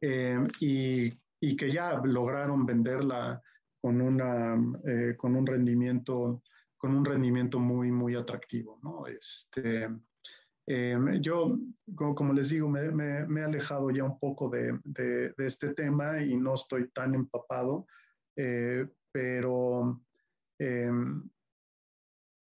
[0.00, 1.10] eh, y,
[1.56, 3.40] que ya lograron venderla
[3.80, 6.42] con, una, eh, con un rendimiento
[6.76, 8.78] con un rendimiento muy, muy atractivo.
[8.84, 9.04] ¿no?
[9.08, 9.88] Este,
[10.70, 11.58] Em, yo,
[11.96, 14.78] como, les digo, me, he alejado ya un poco de,
[15.38, 17.86] este tema y no estoy tan empapado,
[18.36, 20.02] eh, pero,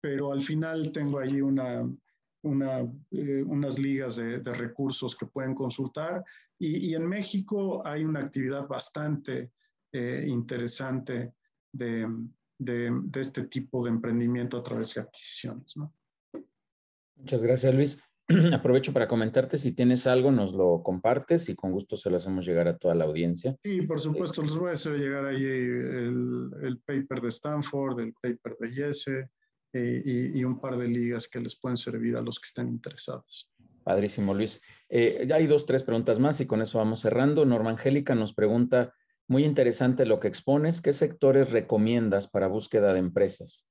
[0.06, 1.84] pero al final tengo ahí una,
[2.44, 6.24] unas ligas de, recursos que pueden consultar.
[6.60, 9.50] Y, en México hay una actividad bastante
[9.92, 11.34] interesante
[11.72, 12.06] de,
[12.56, 15.76] de, este tipo de emprendimiento a través de adquisiciones.
[15.76, 15.92] ¿no?
[17.16, 17.98] Muchas gracias, Luis.
[18.52, 22.46] Aprovecho para comentarte, si tienes algo, nos lo compartes y con gusto se lo hacemos
[22.46, 23.56] llegar a toda la audiencia.
[23.64, 28.14] Sí, por supuesto, les voy a hacer llegar ahí el, el paper de Stanford, el
[28.22, 29.30] paper de Yese
[29.76, 32.68] eh, y, y, un par de ligas que les pueden servir a los que estén
[32.68, 33.50] interesados.
[33.86, 34.60] Padrísimo, Luis.
[34.88, 37.44] Eh, ya hay dos, tres preguntas más y con eso vamos cerrando.
[37.44, 38.92] Norma Angélica nos pregunta,
[39.28, 40.80] muy interesante lo que expones.
[40.80, 43.68] ¿Qué sectores recomiendas para búsqueda de empresas?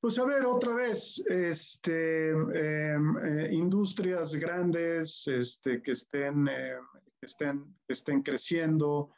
[0.00, 6.84] Pues a ver, otra vez, este, em, eh, industrias grandes este, que, estén, em,
[7.20, 9.10] estén, estén creciendo.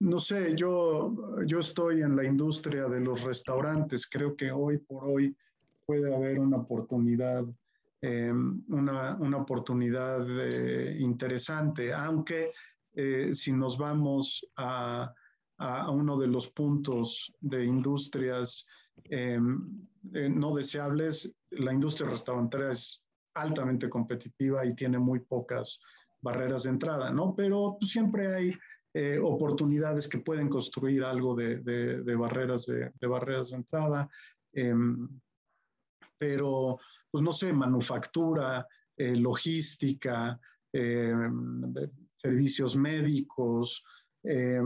[0.00, 4.08] No sé, yo, yo estoy en la industria de los restaurantes.
[4.08, 5.36] Creo que hoy por hoy
[5.84, 7.44] puede haber una oportunidad,
[8.02, 12.50] una, una, oportunidad eh, interesante, aunque
[12.94, 15.12] eh, si nos vamos a,
[15.58, 18.66] a, uno de los puntos de industrias
[19.04, 25.80] eh, no deseables, la industria restaurantera es altamente competitiva y tiene muy pocas
[26.22, 27.34] barreras de entrada, ¿no?
[27.34, 28.54] Pero pues, siempre hay
[28.94, 34.08] eh, oportunidades que pueden construir algo de, de, barreras, de, barreras de entrada.
[34.52, 35.08] Em,
[36.18, 36.78] pero,
[37.10, 38.66] pues no sé, manufactura,
[38.96, 40.38] logística,
[40.72, 41.62] em,
[42.20, 43.82] servicios médicos,
[44.22, 44.60] eh,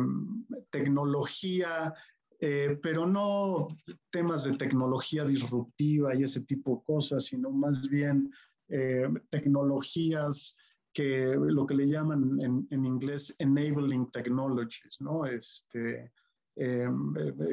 [0.70, 1.94] tecnología,
[2.40, 3.68] eh, pero no
[4.10, 8.32] temas de tecnología disruptiva y ese tipo de cosas, sino más bien
[8.68, 10.56] eh, tecnologías
[10.94, 15.26] que lo que le llaman en, en inglés enabling technologies, ¿no?
[15.26, 16.10] Este,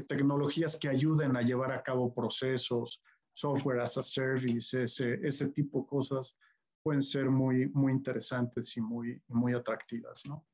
[0.08, 3.02] tecnologías que ayuden a llevar a cabo procesos,
[3.34, 6.38] software as a service, ese, ese tipo de cosas
[6.84, 10.46] pueden ser muy, muy interesantes y muy, muy atractivas, ¿no?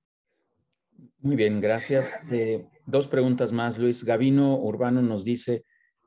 [1.20, 2.32] Muy bien, gracias.
[2.32, 4.04] Eh, dos preguntas más, Luis.
[4.04, 5.64] Gavino Urbano nos dice,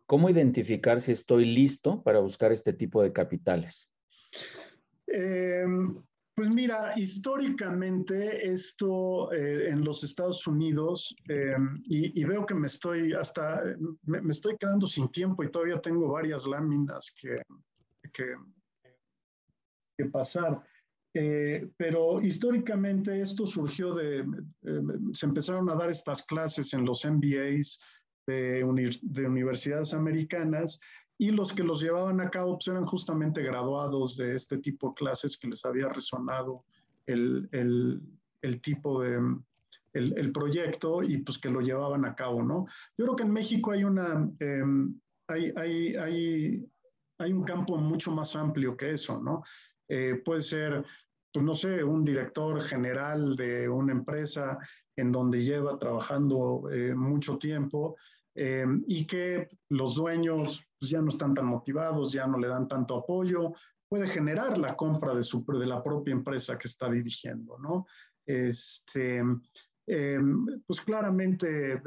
[0.06, 3.88] ¿cómo identificar si estoy listo para buscar este tipo de capitales?
[5.06, 6.02] Em,
[6.40, 13.12] pues mira, históricamente esto eh, en los Estados Unidos, em, y, veo que me estoy
[13.12, 13.62] hasta,
[14.04, 17.42] me, me, estoy quedando sin tiempo y todavía tengo varias láminas que,
[18.10, 20.64] que pasar.
[21.12, 24.82] Eh, pero históricamente esto surgió de, eh,
[25.12, 27.80] se empezaron a dar estas clases en los MBAs
[28.26, 30.80] de, universidades americanas
[31.20, 34.94] y los que los llevaban a cabo pues, eran justamente graduados de este tipo de
[34.94, 36.64] clases que les había resonado
[37.04, 39.20] el, el, tipo de,
[39.92, 42.64] el, proyecto y pues que lo llevaban a cabo, ¿no?
[42.96, 46.66] Yo creo que en México hay una, em, hay, hay, hay,
[47.18, 49.42] hay un campo mucho más amplio que eso, ¿no?
[49.88, 50.86] Eh, puede ser,
[51.30, 54.58] pues no sé, un director general de una empresa
[54.96, 57.96] en donde lleva trabajando eh, mucho tiempo
[58.34, 62.66] eh, y que los dueños pues, ya no están tan motivados, ya no le dan
[62.66, 63.52] tanto apoyo,
[63.88, 67.86] puede generar la compra de, su, de la propia empresa que está dirigiendo, ¿no?
[68.24, 69.22] Este,
[70.66, 71.82] pues claramente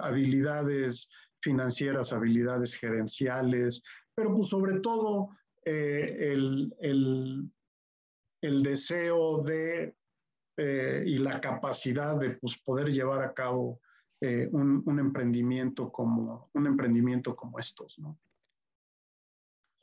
[0.00, 1.10] habilidades
[1.42, 3.82] financieras, habilidades gerenciales,
[4.14, 5.30] pero pues sobre todo
[5.64, 7.50] eh, el, el,
[8.40, 9.96] el, deseo de
[10.56, 13.80] eh, y la capacidad de pues, poder llevar a cabo
[14.24, 18.18] eh, un, un, emprendimiento como, un emprendimiento como estos, ¿no?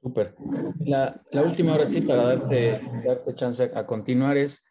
[0.02, 0.36] Súper.
[0.80, 4.66] La, la, última ahora sí, para darte, darte chance a continuar, es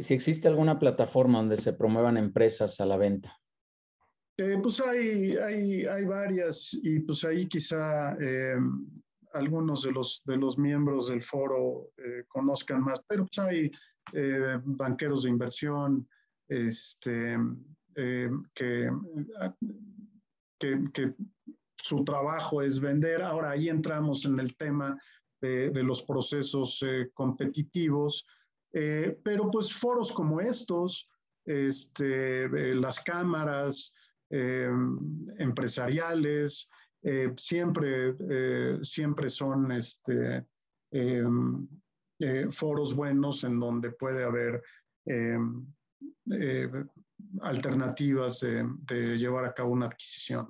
[0.00, 3.40] si existe alguna plataforma donde se promuevan empresas a la venta.
[4.36, 8.16] pues hay, hay, hay, varias y pues ahí quizá
[9.34, 13.70] algunos de los, de los miembros del foro eh, conozcan más, pero pues hay
[14.12, 16.08] eh, banqueros de inversión
[16.48, 17.38] este,
[17.96, 18.90] eh, que,
[20.58, 21.14] que,
[21.76, 23.22] su trabajo es vender.
[23.22, 24.96] Ahora ahí entramos en el tema
[25.40, 26.80] de, los procesos
[27.12, 28.24] competitivos,
[28.70, 31.10] pero pues foros como estos,
[31.44, 33.96] este, las cámaras
[34.30, 36.70] empresariales,
[37.04, 40.46] eh, siempre, eh, siempre son este,
[40.92, 41.24] eh,
[42.50, 44.62] foros buenos en donde puede haber
[47.40, 50.48] alternativas de, llevar a cabo una adquisición.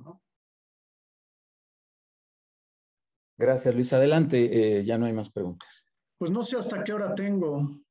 [3.38, 3.92] Gracias, Luis.
[3.92, 5.84] Adelante, ya no hay más preguntas.
[6.18, 7.82] Pues no sé hasta qué hora tengo.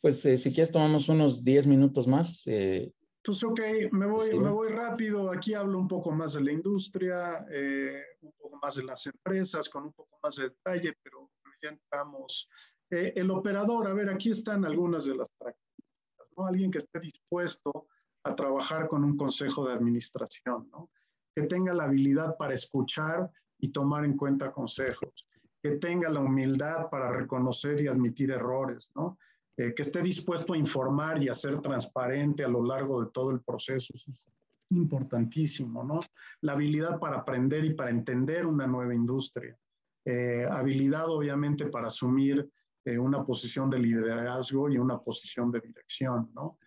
[0.00, 3.60] Pues si quieres tomamos unos 10 minutos más Pues ok,
[3.92, 5.30] me voy, me voy rápido.
[5.30, 9.68] Aquí hablo un poco más de la industria, eh, un poco más de las empresas,
[9.68, 11.30] con un poco más de detalle, pero
[11.62, 12.48] ya entramos.
[12.90, 16.46] Eh, el operador, a ver, aquí están algunas de las características, ¿no?
[16.46, 17.86] Alguien que esté dispuesto
[18.28, 20.90] a trabajar con un consejo de administración, ¿no?
[21.34, 25.26] Que tenga la habilidad para escuchar y tomar en cuenta consejos,
[25.62, 29.18] que tenga la humildad para reconocer y admitir errores, ¿no?
[29.56, 33.30] Eh, que esté dispuesto a informar y a ser transparente a lo largo de todo
[33.30, 33.92] el proceso.
[33.94, 34.24] es
[34.70, 35.98] importantísimo, ¿no?
[36.42, 39.58] La habilidad para aprender y para entender una nueva industria.
[40.04, 42.48] Eh, habilidad, obviamente, para asumir
[42.84, 46.58] eh, una posición de liderazgo y una posición de dirección, ¿no?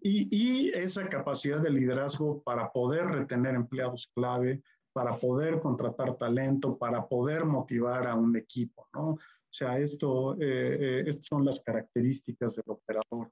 [0.00, 4.62] Y, y, esa capacidad de liderazgo para poder retener empleados clave,
[4.94, 9.10] para poder contratar talento, para poder motivar a un equipo, ¿no?
[9.10, 13.30] O sea, esto, eh, eh, estas son las características del operador.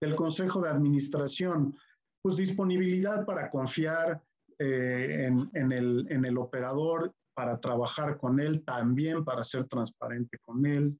[0.00, 1.76] Del Consejo de Administración,
[2.22, 4.22] pues disponibilidad para confiar
[4.58, 10.38] eh, en, en, el, en, el, operador, para trabajar con él, también para ser transparente
[10.38, 10.98] con él,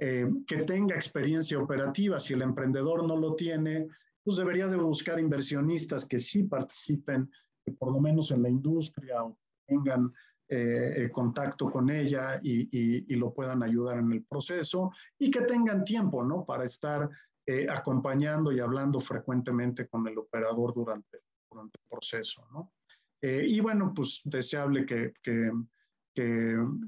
[0.00, 2.18] que tenga experiencia operativa.
[2.18, 3.86] Si el emprendedor no lo tiene,
[4.24, 7.30] pues debería de buscar inversionistas que sí participen,
[7.64, 9.36] que por lo menos en la industria o
[9.66, 10.12] tengan
[10.52, 15.84] eh, eh, contacto con ella y, lo puedan ayudar en el proceso y que tengan
[15.84, 16.44] tiempo, ¿no?
[16.44, 17.08] Para estar
[17.46, 22.72] eh, acompañando y hablando frecuentemente con el operador durante, durante el proceso, ¿no?
[23.22, 25.52] y bueno, pues deseable que, que,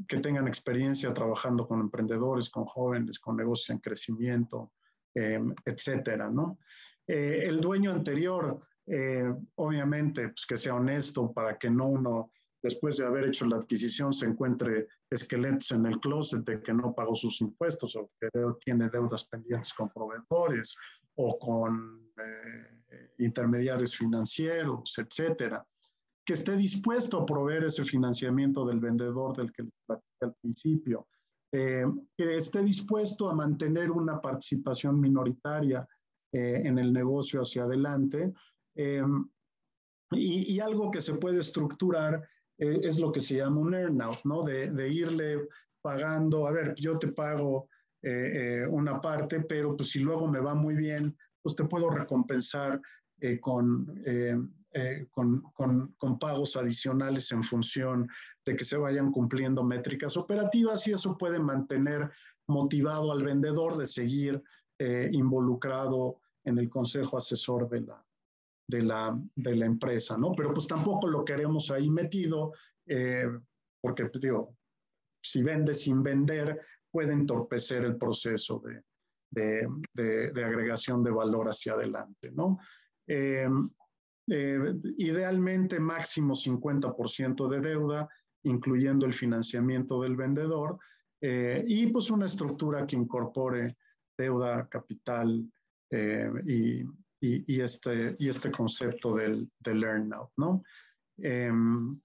[0.07, 4.73] que, tengan experiencia trabajando con emprendedores, con jóvenes, con negocios en crecimiento,
[5.15, 6.59] etcétera, ¿no?
[7.07, 8.61] el dueño anterior,
[9.57, 12.31] obviamente, pues que sea honesto para que no uno
[12.63, 16.95] después de haber hecho la adquisición se encuentre esqueletos en el closet de que no
[16.95, 18.29] pagó sus impuestos o que
[18.65, 20.77] tiene deudas pendientes con proveedores
[21.17, 25.65] o con eh, intermediarios financieros, etcétera.
[26.25, 31.07] Que esté dispuesto a proveer ese financiamiento del vendedor del que les platicé al principio.
[31.53, 31.85] Eh,
[32.17, 35.87] que esté dispuesto a mantener una participación minoritaria
[36.33, 38.33] eh, en el negocio hacia adelante.
[40.15, 42.23] Y, y, algo que se puede estructurar
[42.59, 44.43] eh, es lo que se llama un earnout, ¿no?
[44.43, 45.49] De, de irle
[45.81, 47.69] pagando, a ver, yo te pago
[48.03, 51.91] eh, eh, una parte, pero pues si luego me va muy bien, pues te puedo
[51.91, 52.81] recompensar
[53.41, 53.87] con,
[55.11, 58.09] con, con, con, pagos adicionales en función
[58.47, 62.11] de que se vayan cumpliendo métricas operativas y eso puede mantener
[62.47, 64.43] motivado al vendedor de seguir
[64.79, 68.05] involucrado en el consejo asesor de la,
[68.67, 70.33] de la, de la empresa, ¿no?
[70.33, 72.53] Pero pues tampoco lo queremos ahí metido,
[72.87, 73.29] eh,
[73.81, 74.57] porque, pues, digo,
[75.23, 76.61] si vende sin vender,
[76.91, 78.83] puede entorpecer el proceso de,
[79.31, 82.59] de, de, agregación de valor hacia adelante, ¿no?
[83.07, 83.49] Eh,
[84.29, 84.59] eh,
[84.99, 88.09] idealmente máximo 50% de deuda,
[88.45, 90.79] incluyendo el financiamiento del vendedor,
[91.25, 93.77] y pues una estructura que incorpore
[94.19, 95.49] deuda, capital
[96.45, 96.83] y,
[97.23, 100.65] y, este, y este concepto del, del earnout, ¿no?
[101.19, 102.01] Em,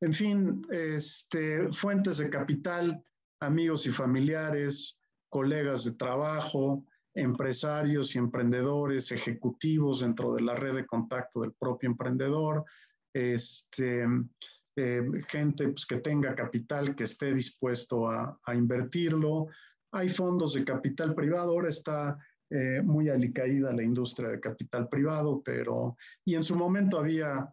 [0.00, 3.02] en fin, este, fuentes de capital,
[3.40, 4.98] amigos y familiares,
[5.30, 6.84] colegas de trabajo,
[7.14, 12.64] empresarios y emprendedores, ejecutivos dentro de la red de contacto del propio emprendedor,
[13.12, 19.46] este, em, gente pues, que tenga capital, que esté dispuesto a, a, invertirlo.
[19.92, 22.18] Hay fondos de capital privado, ahora está
[22.50, 27.50] eh, muy alicaída la industria de capital privado, pero y en su momento había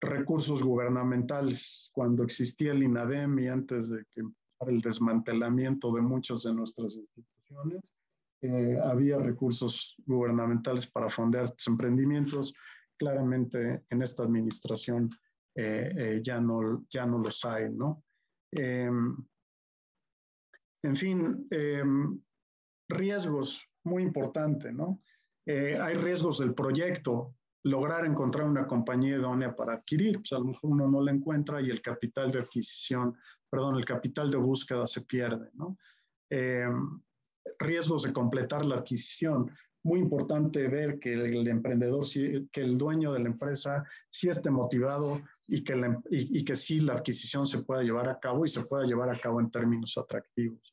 [0.00, 4.22] recursos gubernamentales cuando existía el INADEM y antes de que
[4.66, 7.80] el desmantelamiento de muchas de nuestras instituciones,
[8.42, 12.52] eh, había recursos gubernamentales para fondear estos emprendimientos.
[12.98, 15.08] Claramente en esta administración
[15.54, 18.04] eh, ya, no, ya no los hay, ¿no?
[18.50, 19.16] Em,
[20.82, 22.20] en fin, em,
[22.88, 25.00] riesgos muy importante, ¿no?
[25.46, 30.46] Eh, hay riesgos del proyecto, lograr encontrar una compañía idónea para adquirir, pues a lo
[30.46, 33.16] mejor uno no la encuentra y el capital de adquisición,
[33.48, 35.78] perdón, el capital de búsqueda se pierde, ¿no?
[37.44, 39.50] Eh, riesgos de completar la adquisición.
[39.84, 45.20] Muy importante ver que el, emprendedor, que el dueño de la empresa sí esté motivado
[45.48, 45.74] y que,
[46.10, 49.10] y, y que sí la adquisición se pueda llevar a cabo y se pueda llevar
[49.10, 50.70] a cabo en términos atractivos.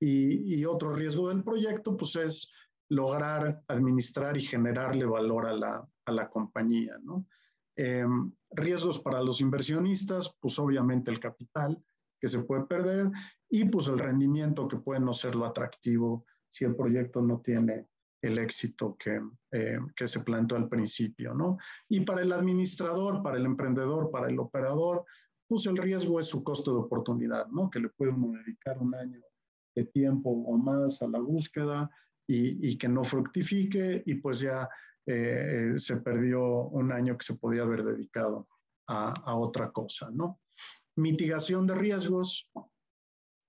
[0.00, 2.52] Y, otro riesgo del proyecto, pues es
[2.88, 7.24] lograr administrar y generarle valor a la, a la compañía, ¿no?
[7.76, 11.82] Em, riesgos para los inversionistas, pues obviamente el capital
[12.22, 13.10] que se puede perder
[13.50, 17.88] y pues el rendimiento que puede no ser lo atractivo si el proyecto no tiene
[18.22, 19.20] el éxito que,
[19.96, 21.58] que se planteó al principio, ¿no?
[21.88, 25.04] Y para el administrador, para el emprendedor, para el operador,
[25.48, 27.68] pues el riesgo es su costo de oportunidad, ¿no?
[27.68, 29.20] Que le puede dedicar un año
[29.74, 31.90] de tiempo o más a la búsqueda
[32.28, 34.68] y, y que no fructifique y pues ya
[35.06, 38.46] eh, se perdió un año que se podía haber dedicado
[38.86, 40.38] a, a otra cosa, ¿no?
[40.96, 42.48] Mitigación de riesgos.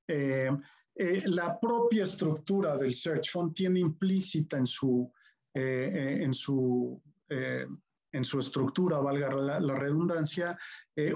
[0.07, 0.49] Eh,
[0.95, 5.11] eh, la propia estructura del Search Fund tiene implícita en su,
[5.53, 7.02] en su
[8.15, 10.56] en su estructura, valga la, redundancia,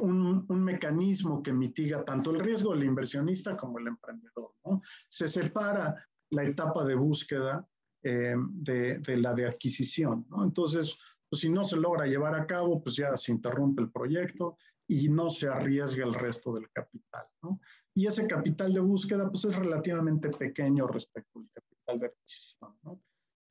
[0.02, 4.56] un, un, mecanismo que mitiga tanto el riesgo del inversionista como el emprendedor.
[4.66, 4.82] ¿no?
[5.08, 5.96] Se separa
[6.32, 7.68] la etapa de búsqueda
[8.04, 10.26] eh, de, la de adquisición.
[10.42, 10.96] Entonces,
[11.30, 14.58] pues si no se logra llevar a cabo, pues ya se interrumpe el proyecto
[14.88, 17.26] y no se arriesga el resto del capital.
[17.44, 17.60] ¿no?
[17.94, 22.78] Y ese capital de búsqueda pues es relativamente pequeño respecto al capital de adquisición.
[22.84, 23.02] ¿no?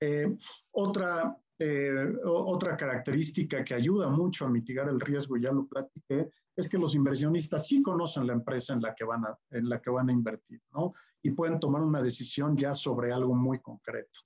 [0.01, 0.37] Eh,
[0.73, 6.69] otra, eh, otra característica que ayuda mucho a mitigar el riesgo, ya lo platiqué, es
[6.69, 9.91] que los inversionistas sí conocen la empresa en la que van a, en la que
[9.91, 10.95] van a invertir, ¿no?
[11.23, 14.21] Y pueden tomar una decisión ya sobre algo muy concreto.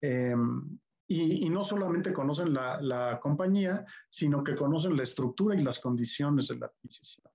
[0.00, 0.78] Em,
[1.08, 6.56] y, no solamente conocen la, compañía, sino que conocen la estructura y las condiciones de
[6.56, 7.30] la adquisición.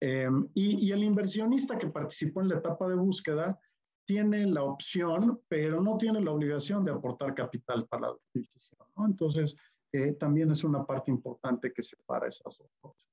[0.00, 3.58] Em, y, el inversionista que participó en la etapa de búsqueda
[4.06, 8.80] tiene la opción, pero no tiene la obligación de aportar capital para la adquisición.
[9.06, 9.54] Entonces,
[9.92, 13.08] eh, también es una parte importante que separa esas dos cosas.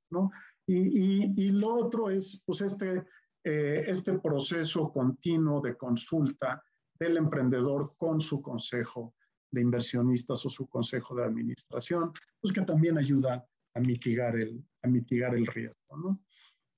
[0.68, 3.04] Y, lo otro es pues, este,
[3.44, 6.64] eh, este proceso continuo de consulta
[6.98, 9.14] del emprendedor con su consejo
[9.52, 12.12] de inversionistas o su consejo de administración,
[12.42, 15.98] pues que también ayuda a mitigar el, a mitigar el riesgo.
[15.98, 16.20] ¿no?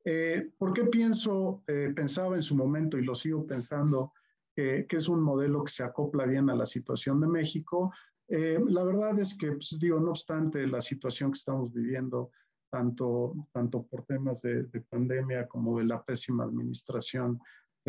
[0.05, 4.13] Eh, ¿Por qué pienso, eh, pensaba en su momento y lo sigo pensando,
[4.55, 7.93] que es un modelo que se acopla bien a la situación de México?
[8.27, 12.31] Eh, la verdad es que, pues, digo, no obstante la situación que estamos viviendo,
[12.69, 17.39] tanto, tanto por temas de, de pandemia como de la pésima administración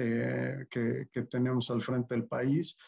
[0.01, 2.79] eh, que, tenemos al frente del país,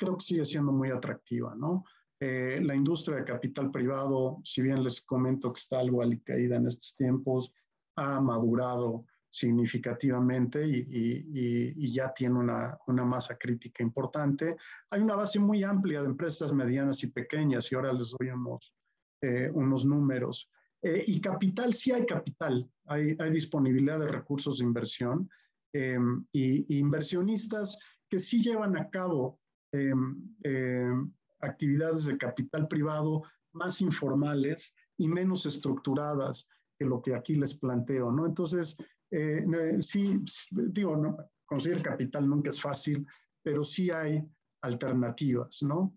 [0.00, 1.84] creo que sigue siendo muy atractiva, ¿no?
[2.18, 6.66] Eh, la industria de capital privado, si bien les comento que está algo alicaída en
[6.66, 7.52] estos tiempos,
[7.96, 14.56] ha madurado significativamente y, ya tiene una, masa crítica importante.
[14.90, 18.74] Hay una base muy amplia de empresas medianas y pequeñas y ahora les doy unos,
[19.22, 20.50] eh, unos números.
[20.82, 25.28] y capital, sí hay capital, hay, hay disponibilidad de recursos de inversión
[25.72, 27.78] Em, y, inversionistas
[28.08, 29.39] que sí llevan a cabo
[29.72, 33.22] em, em, actividades de capital privado
[33.52, 36.48] más informales y menos estructuradas
[36.78, 38.26] que lo que aquí les planteo, ¿no?
[38.26, 38.76] Entonces,
[39.10, 39.44] eh,
[39.80, 40.20] sí,
[40.50, 41.16] digo, no,
[41.46, 43.06] conseguir capital nunca es fácil,
[43.42, 44.22] pero sí hay
[44.62, 45.96] alternativas, ¿no?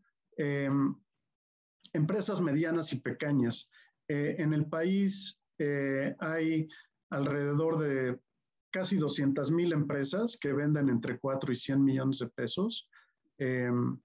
[1.93, 3.69] empresas medianas y pequeñas.
[4.07, 6.67] Eh, en el país eh, hay
[7.09, 8.19] alrededor de
[8.71, 12.89] casi 200 mil empresas que venden entre 4 y 100 millones de pesos,
[13.43, 13.99] em,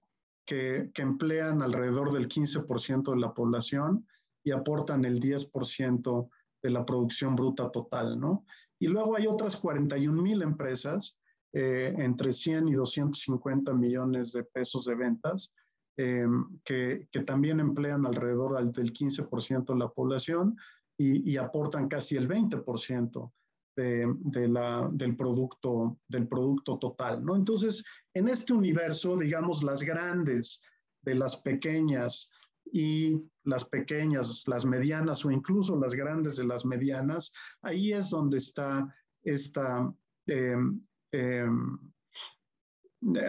[0.45, 4.05] que, que, emplean alrededor del 15% de la población
[4.43, 6.29] y aportan el 10%
[6.61, 8.45] de la producción bruta total, ¿no?
[8.79, 11.19] Y luego hay otras 41 mil empresas,
[11.53, 15.53] eh, entre 100 y 250 millones de pesos de ventas,
[15.97, 20.57] em, que, que, también emplean alrededor del 15% de la población
[20.97, 23.31] y, y aportan casi el 20%
[23.75, 27.35] de, la, del, producto, del producto total, ¿no?
[27.35, 30.61] Entonces, en este universo, digamos, las grandes
[31.01, 32.31] de las pequeñas
[32.71, 37.31] y las pequeñas, las medianas o incluso las grandes de las medianas,
[37.61, 39.91] ahí es donde está esta...
[40.27, 40.81] Em,
[41.11, 41.79] em,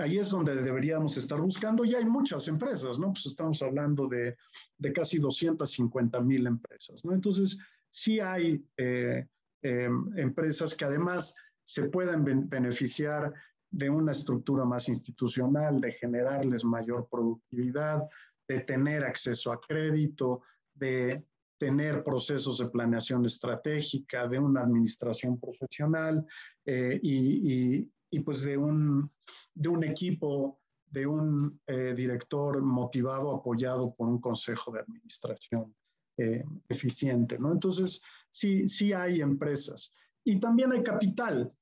[0.01, 3.13] ahí es donde deberíamos estar buscando y hay muchas empresas, ¿no?
[3.13, 4.37] Pues estamos hablando de,
[4.79, 7.15] de casi 250 mil empresas, ¿no?
[7.15, 7.59] Entonces,
[7.89, 9.27] sí hay eh,
[9.63, 13.33] Em, empresas que además se puedan beneficiar
[13.71, 18.03] de una estructura más institucional, de generarles mayor productividad,
[18.49, 20.43] de tener acceso a crédito,
[20.75, 21.25] de
[21.57, 26.27] tener procesos de planeación estratégica, de una administración profesional
[26.65, 29.11] eh, y, y, pues de un,
[29.55, 35.75] de un equipo, de un eh, director motivado, apoyado por un consejo de administración
[36.17, 37.39] eh, eficiente.
[37.39, 37.53] ¿no?
[37.53, 39.93] Entonces, sí, sí hay empresas.
[40.25, 41.53] Y también hay capital.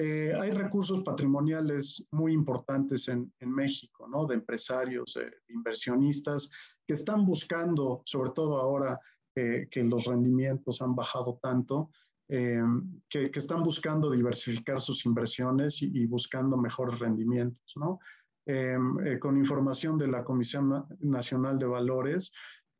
[0.00, 4.26] Eh, hay recursos patrimoniales muy importantes en, en México, ¿no?
[4.26, 6.50] De empresarios, de inversionistas
[6.86, 9.00] que están buscando, sobre todo ahora
[9.34, 11.90] que los rendimientos han bajado tanto,
[12.30, 12.60] eh,
[13.08, 18.00] que, que, están buscando diversificar sus inversiones y, buscando mejores rendimientos, ¿no?
[18.44, 22.30] em, eh, con información de la Comisión Nacional de Valores,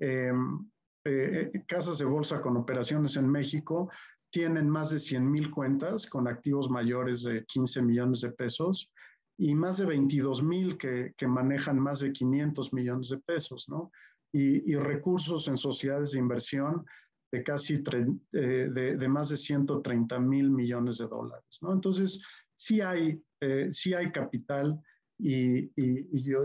[0.00, 0.70] em,
[1.04, 3.90] eh, casas de bolsa con operaciones en México
[4.30, 8.92] tienen más de 100 mil cuentas con activos mayores de 15 millones de pesos
[9.38, 13.90] y más de 22 mil que, que, manejan más de 500 millones de pesos, ¿no?
[14.32, 16.84] Y, y recursos en sociedades de inversión
[17.30, 21.72] de casi eh, de, de, más de 130 mil millones de dólares, ¿no?
[21.72, 22.22] Entonces,
[22.54, 24.80] sí hay, eh, sí hay capital
[25.18, 26.44] y, y, y yo,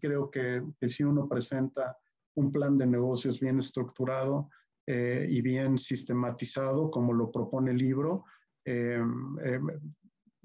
[0.00, 1.96] creo que, que, si uno presenta
[2.34, 4.50] un plan de negocios bien estructurado
[4.86, 8.24] eh, y bien sistematizado, como lo propone el libro,
[8.64, 9.02] eh,
[9.44, 9.60] eh,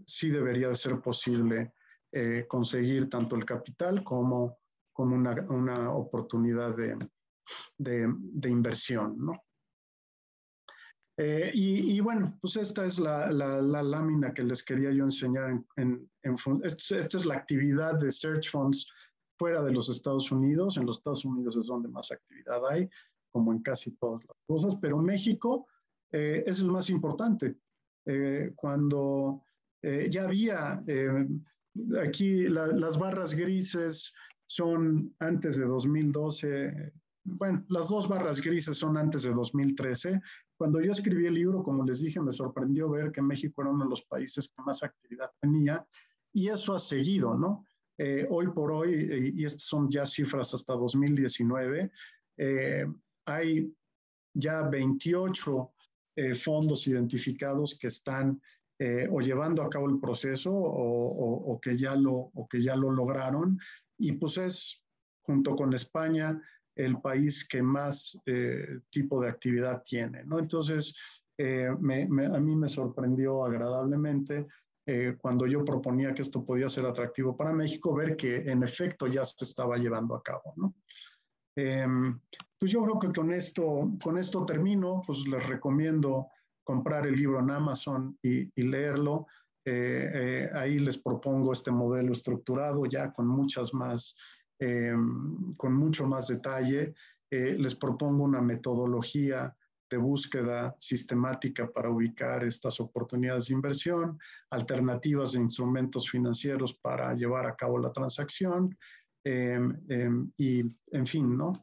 [0.05, 1.73] sí debería de ser posible
[2.11, 4.59] eh, conseguir tanto el capital como,
[4.91, 6.97] como una, una oportunidad de,
[7.77, 9.41] de, de, inversión, ¿no?
[11.17, 15.03] Eh, y, y, bueno, pues esta es la, la, la, lámina que les quería yo
[15.03, 15.51] enseñar.
[15.51, 18.91] En, en, en esta, esta es la actividad de Search Funds
[19.37, 20.77] fuera de los Estados Unidos.
[20.77, 22.89] En los Estados Unidos es donde más actividad hay,
[23.31, 25.67] como en casi todas las cosas, pero México
[26.11, 27.55] eh, es el más importante.
[28.05, 29.43] Eh, cuando
[29.81, 31.27] eh, ya había, eh,
[32.03, 34.13] aquí la, las barras grises
[34.45, 36.93] son antes de 2012,
[37.23, 40.21] bueno, las dos barras grises son antes de 2013.
[40.57, 43.85] Cuando yo escribí el libro, como les dije, me sorprendió ver que México era uno
[43.85, 45.85] de los países que más actividad tenía
[46.33, 47.65] y eso ha seguido, ¿no?
[47.97, 51.91] Eh, hoy por hoy, y estas son ya cifras hasta 2019,
[52.37, 52.85] eh,
[53.25, 53.73] hay
[54.33, 55.71] ya 28
[56.35, 58.41] fondos identificados que están
[59.11, 62.75] o llevando a cabo el proceso o, o, o, que ya lo, o que ya
[62.75, 63.59] lo lograron.
[63.97, 64.83] Y pues es,
[65.21, 66.41] junto con España,
[66.75, 70.39] el país que más eh, tipo de actividad tiene, ¿no?
[70.39, 70.95] Entonces,
[71.37, 74.47] eh, me, me, a mí me sorprendió agradablemente
[74.85, 79.07] eh, cuando yo proponía que esto podía ser atractivo para México, ver que en efecto
[79.07, 80.75] ya se estaba llevando a cabo, ¿no?
[81.55, 82.19] Em,
[82.57, 86.27] pues yo creo que con esto, con esto termino, pues les recomiendo
[86.63, 89.27] comprar el libro en Amazon y, y leerlo.
[90.53, 94.15] ahí les propongo este modelo estructurado ya con muchas más
[94.61, 94.93] eh,
[95.57, 96.93] con mucho más detalle.
[97.31, 99.55] Eh, les propongo una metodología
[99.89, 104.19] de búsqueda sistemática para ubicar estas oportunidades de inversión,
[104.51, 110.61] alternativas de instrumentos financieros para llevar a cabo la transacción eh, y,
[110.91, 111.53] en fin, ¿no?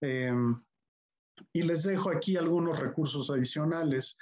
[0.00, 4.16] y les dejo aquí algunos recursos adicionales.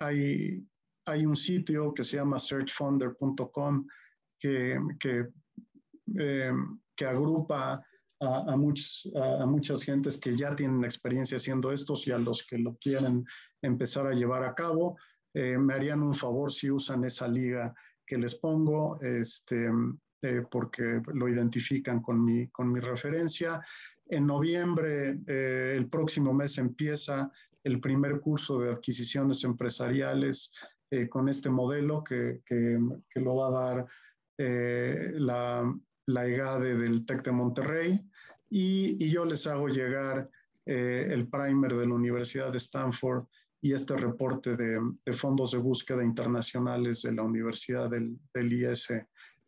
[0.00, 0.66] hay,
[1.06, 3.86] hay un sitio que se llama searchfunder.com
[4.38, 5.26] que, que
[6.96, 7.84] que agrupa
[8.20, 12.18] a, a, muchos, a, a, muchas gentes que ya tienen experiencia haciendo estos y a
[12.18, 13.24] los que lo quieren
[13.62, 14.96] empezar a llevar a cabo.
[15.34, 17.74] Eh, me harían un favor si usan esa liga
[18.06, 19.68] que les pongo, este,
[20.22, 23.60] eh, porque lo identifican con mi, con mi referencia.
[24.08, 27.30] En noviembre, eh, el próximo mes, empieza
[27.64, 30.52] el primer curso de adquisiciones empresariales
[30.88, 32.78] eh, con este modelo que, que,
[33.10, 33.86] que, lo va a dar
[34.38, 35.74] eh, la,
[36.06, 38.08] la EGADE del TEC de Monterrey
[38.48, 40.30] y, y yo les hago llegar
[40.64, 43.24] eh, el primer de la Universidad de Stanford
[43.60, 48.92] y este reporte de, de, fondos de búsqueda internacionales de la Universidad del, del IS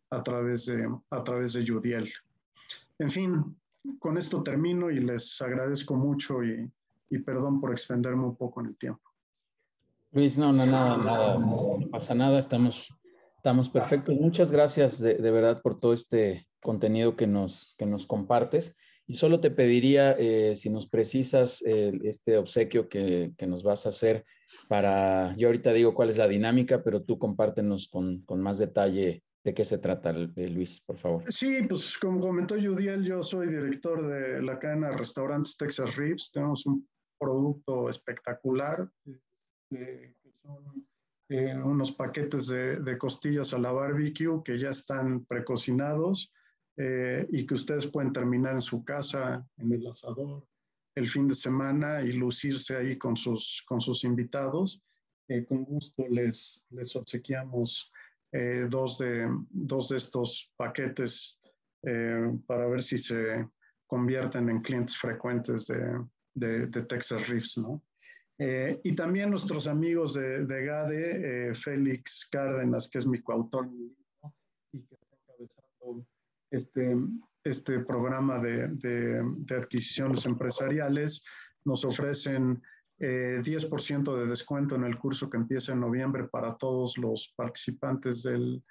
[0.09, 2.11] a través, de, a través de Judiel.
[2.97, 3.57] En fin,
[3.99, 6.69] con esto termino y les agradezco mucho y,
[7.09, 9.01] y perdón por extenderme un poco en el tiempo.
[10.11, 12.89] Luis, no, no, nada, nada, no pasa nada, estamos,
[13.37, 14.15] estamos perfectos.
[14.19, 18.75] Muchas gracias de, de verdad por todo este contenido que nos, que nos compartes.
[19.05, 23.85] Y solo te pediría eh, si nos precisas eh, este obsequio que, que, nos vas
[23.85, 24.23] a hacer
[24.67, 29.23] para, yo ahorita digo cuál es la dinámica, pero tú compártenos con, con más detalle
[29.43, 31.31] de qué se trata, eh, Luis, por favor.
[31.31, 36.31] Sí, pues como comentó Judiel, yo soy director de la cadena de restaurantes Texas Ribs.
[36.31, 36.87] Tenemos un
[37.17, 38.89] producto espectacular,
[39.69, 40.87] que son
[41.63, 46.33] unos paquetes de, de costillas a la barbecue que ya están precocinados
[46.77, 50.47] eh, y que ustedes pueden terminar en su casa, en el asador,
[50.95, 54.81] el fin de semana y lucirse ahí con sus, con sus invitados.
[55.27, 57.91] Eh, con gusto les, les obsequiamos
[58.31, 61.39] eh, dos, de, dos de estos paquetes
[61.83, 63.47] eh, para ver si se
[63.87, 67.81] convierten en clientes frecuentes de, de, de Texas Reefs, ¿no?
[68.37, 73.67] Eh, y también nuestros amigos de, de GADE, Félix Cárdenas, que es mi coautor,
[74.71, 76.07] y que está encabezando
[76.51, 76.95] este,
[77.43, 81.23] este programa de, de adquisiciones empresariales.
[81.65, 82.61] Nos ofrecen
[82.99, 88.23] eh, 10% de descuento en el curso que empieza en noviembre para todos los participantes
[88.23, 88.63] del,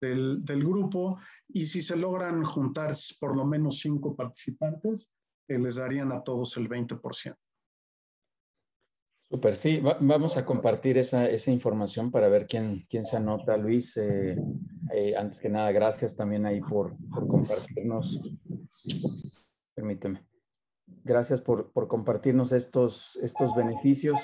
[0.00, 1.18] del, del, grupo
[1.48, 5.08] y si se logran juntar por lo menos cinco participantes,
[5.48, 7.36] eh, les darían a todos el 20%.
[9.28, 13.56] Super, sí, vamos a compartir esa, esa, información para ver quién, quién se anota.
[13.56, 14.36] Luis, eh,
[14.94, 18.20] eh, antes que nada, gracias también ahí por, por compartirnos.
[19.74, 20.24] Permíteme.
[21.06, 23.16] Gracias por, compartirnos estos,
[23.56, 24.18] beneficios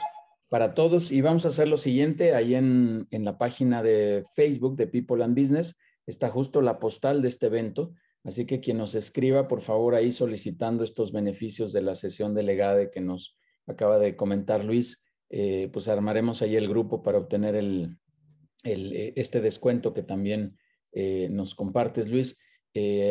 [0.48, 1.12] para todos.
[1.12, 5.22] Y vamos a hacer lo siguiente, ahí en, en la página de Facebook de People
[5.22, 7.94] and Business está justo la postal de este evento.
[8.24, 12.90] Así que quien nos escriba, por favor, ahí solicitando estos beneficios de la sesión delegada
[12.90, 13.36] que nos
[13.68, 15.00] acaba de comentar Luis,
[15.30, 17.96] eh, pues armaremos ahí el grupo para obtener el,
[18.64, 20.58] eh, este descuento que también
[20.90, 22.36] eh, nos compartes, Luis.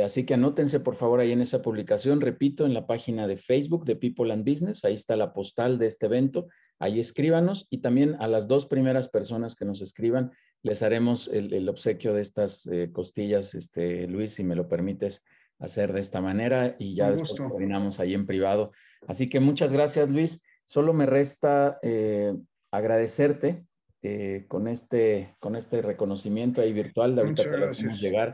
[0.03, 3.85] Así que anótense por favor ahí en esa publicación, repito, en la página de Facebook
[3.85, 6.47] de People and Business, ahí está la postal de este evento,
[6.79, 10.31] ahí escríbanos y también a las dos primeras personas que nos escriban
[10.63, 15.23] les haremos el, obsequio de estas costillas, este, Luis, si me lo permites
[15.61, 18.71] hacer de esta manera y ya después coordinamos ahí en privado.
[19.07, 20.43] Así que muchas gracias, Luis.
[20.65, 22.33] Solo me resta eh,
[22.71, 23.63] agradecerte
[24.01, 27.15] eh, con, este, con este reconocimiento ahí virtual.
[27.15, 28.33] De ahorita te lo llegar.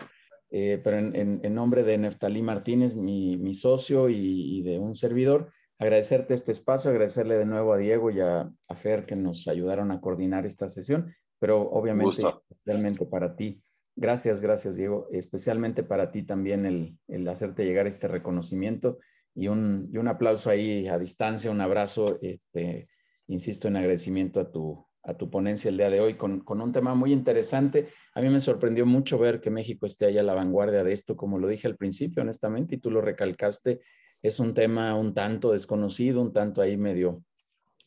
[0.50, 6.52] Eh, pero en, nombre de Neftalí Martínez, mi, socio y, de un servidor, agradecerte este
[6.52, 10.46] espacio, agradecerle de nuevo a Diego y a, a Fer que nos ayudaron a coordinar
[10.46, 13.62] esta sesión, pero obviamente especialmente para ti.
[13.96, 19.00] Gracias, gracias Diego, especialmente para ti también el, el hacerte llegar este reconocimiento
[19.34, 22.90] y un, y un, aplauso ahí a distancia, un abrazo, este,
[23.28, 26.72] insisto en agradecimiento a tu, a tu ponencia el día de hoy con, con, un
[26.72, 27.88] tema muy interesante.
[28.14, 31.18] A mí me sorprendió mucho ver que México esté ahí a la vanguardia de esto,
[31.18, 33.80] como lo dije al principio, honestamente, y tú lo recalcaste,
[34.22, 37.24] es un tema un tanto desconocido, un tanto ahí medio,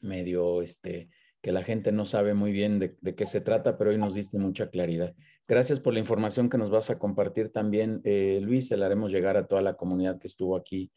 [0.00, 1.10] medio, este,
[1.42, 4.38] que la gente no sabe muy bien de, qué se trata, pero hoy nos diste
[4.38, 5.14] mucha claridad.
[5.46, 9.12] Gracias por la información que nos vas a compartir también, eh, Luis, se la haremos
[9.12, 10.90] llegar a toda la comunidad que estuvo aquí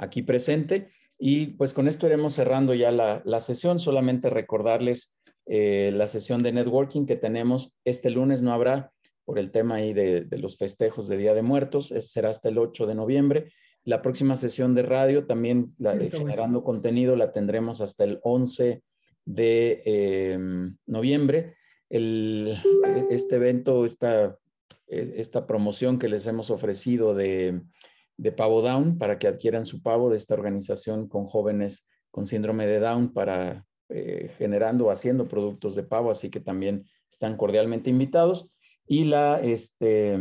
[0.00, 0.90] aquí presente.
[1.18, 3.78] Y pues con esto iremos cerrando ya la, sesión.
[3.78, 8.92] Solamente recordarles eh, la sesión de networking que tenemos este lunes no habrá
[9.24, 11.92] por el tema ahí de, los festejos de Día de Muertos.
[12.00, 13.52] será hasta el 8 de noviembre.
[13.84, 18.82] La próxima sesión de radio, también la de generando contenido, la tendremos hasta el 11
[19.24, 21.56] de em, noviembre.
[21.88, 24.36] este evento, esta,
[24.86, 27.62] esta promoción que les hemos ofrecido de
[28.20, 32.66] de Pavo Down para que adquieran su pavo de esta organización con jóvenes con síndrome
[32.66, 37.90] de Down para eh, generando o haciendo productos de pavo, así que también están cordialmente
[37.90, 38.48] invitados.
[38.86, 40.18] Y, la, este,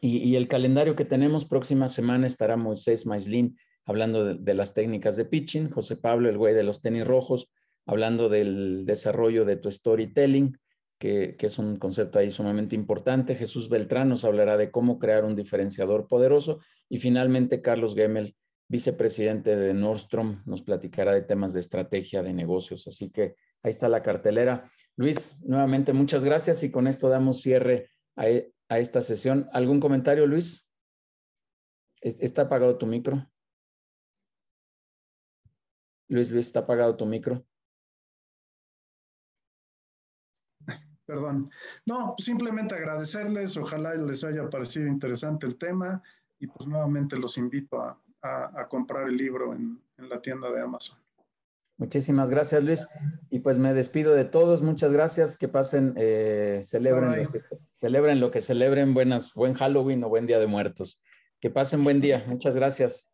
[0.00, 5.24] y, el calendario que tenemos próxima semana estará Moisés Maislin hablando de, las técnicas de
[5.24, 7.50] pitching, José Pablo, el güey de los tenis rojos,
[7.86, 10.58] hablando del desarrollo de tu storytelling,
[10.98, 13.34] que, es un concepto ahí sumamente importante.
[13.34, 16.60] Jesús Beltrán nos hablará de cómo crear un diferenciador poderoso.
[16.90, 18.36] Y finalmente, Carlos Gemmel,
[18.68, 22.86] vicepresidente de Nordstrom, nos platicará de temas de estrategia de negocios.
[22.86, 24.70] Así que ahí está la cartelera.
[24.96, 29.48] Luis, nuevamente muchas gracias y con esto damos cierre a, e, esta sesión.
[29.52, 30.66] ¿Algún comentario, Luis?
[32.00, 33.28] ¿Está apagado tu micro?
[36.08, 37.44] Luis, Luis, ¿está apagado tu micro?
[41.06, 41.50] Perdón.
[41.86, 46.02] No, simplemente agradecerles, ojalá les haya parecido interesante el tema
[46.38, 47.98] y pues nuevamente los invito a,
[48.68, 50.98] comprar el libro en, la tienda de Amazon.
[51.76, 52.86] Muchísimas gracias, Luis.
[53.30, 54.62] Y pues me despido de todos.
[54.62, 55.36] Muchas gracias.
[55.36, 57.40] Que pasen, eh, celebren, lo que,
[57.70, 58.94] celebren lo que celebren.
[58.94, 61.00] Buenas, buen Halloween o buen Día de Muertos.
[61.40, 62.24] Que pasen buen día.
[62.26, 63.12] Muchas gracias.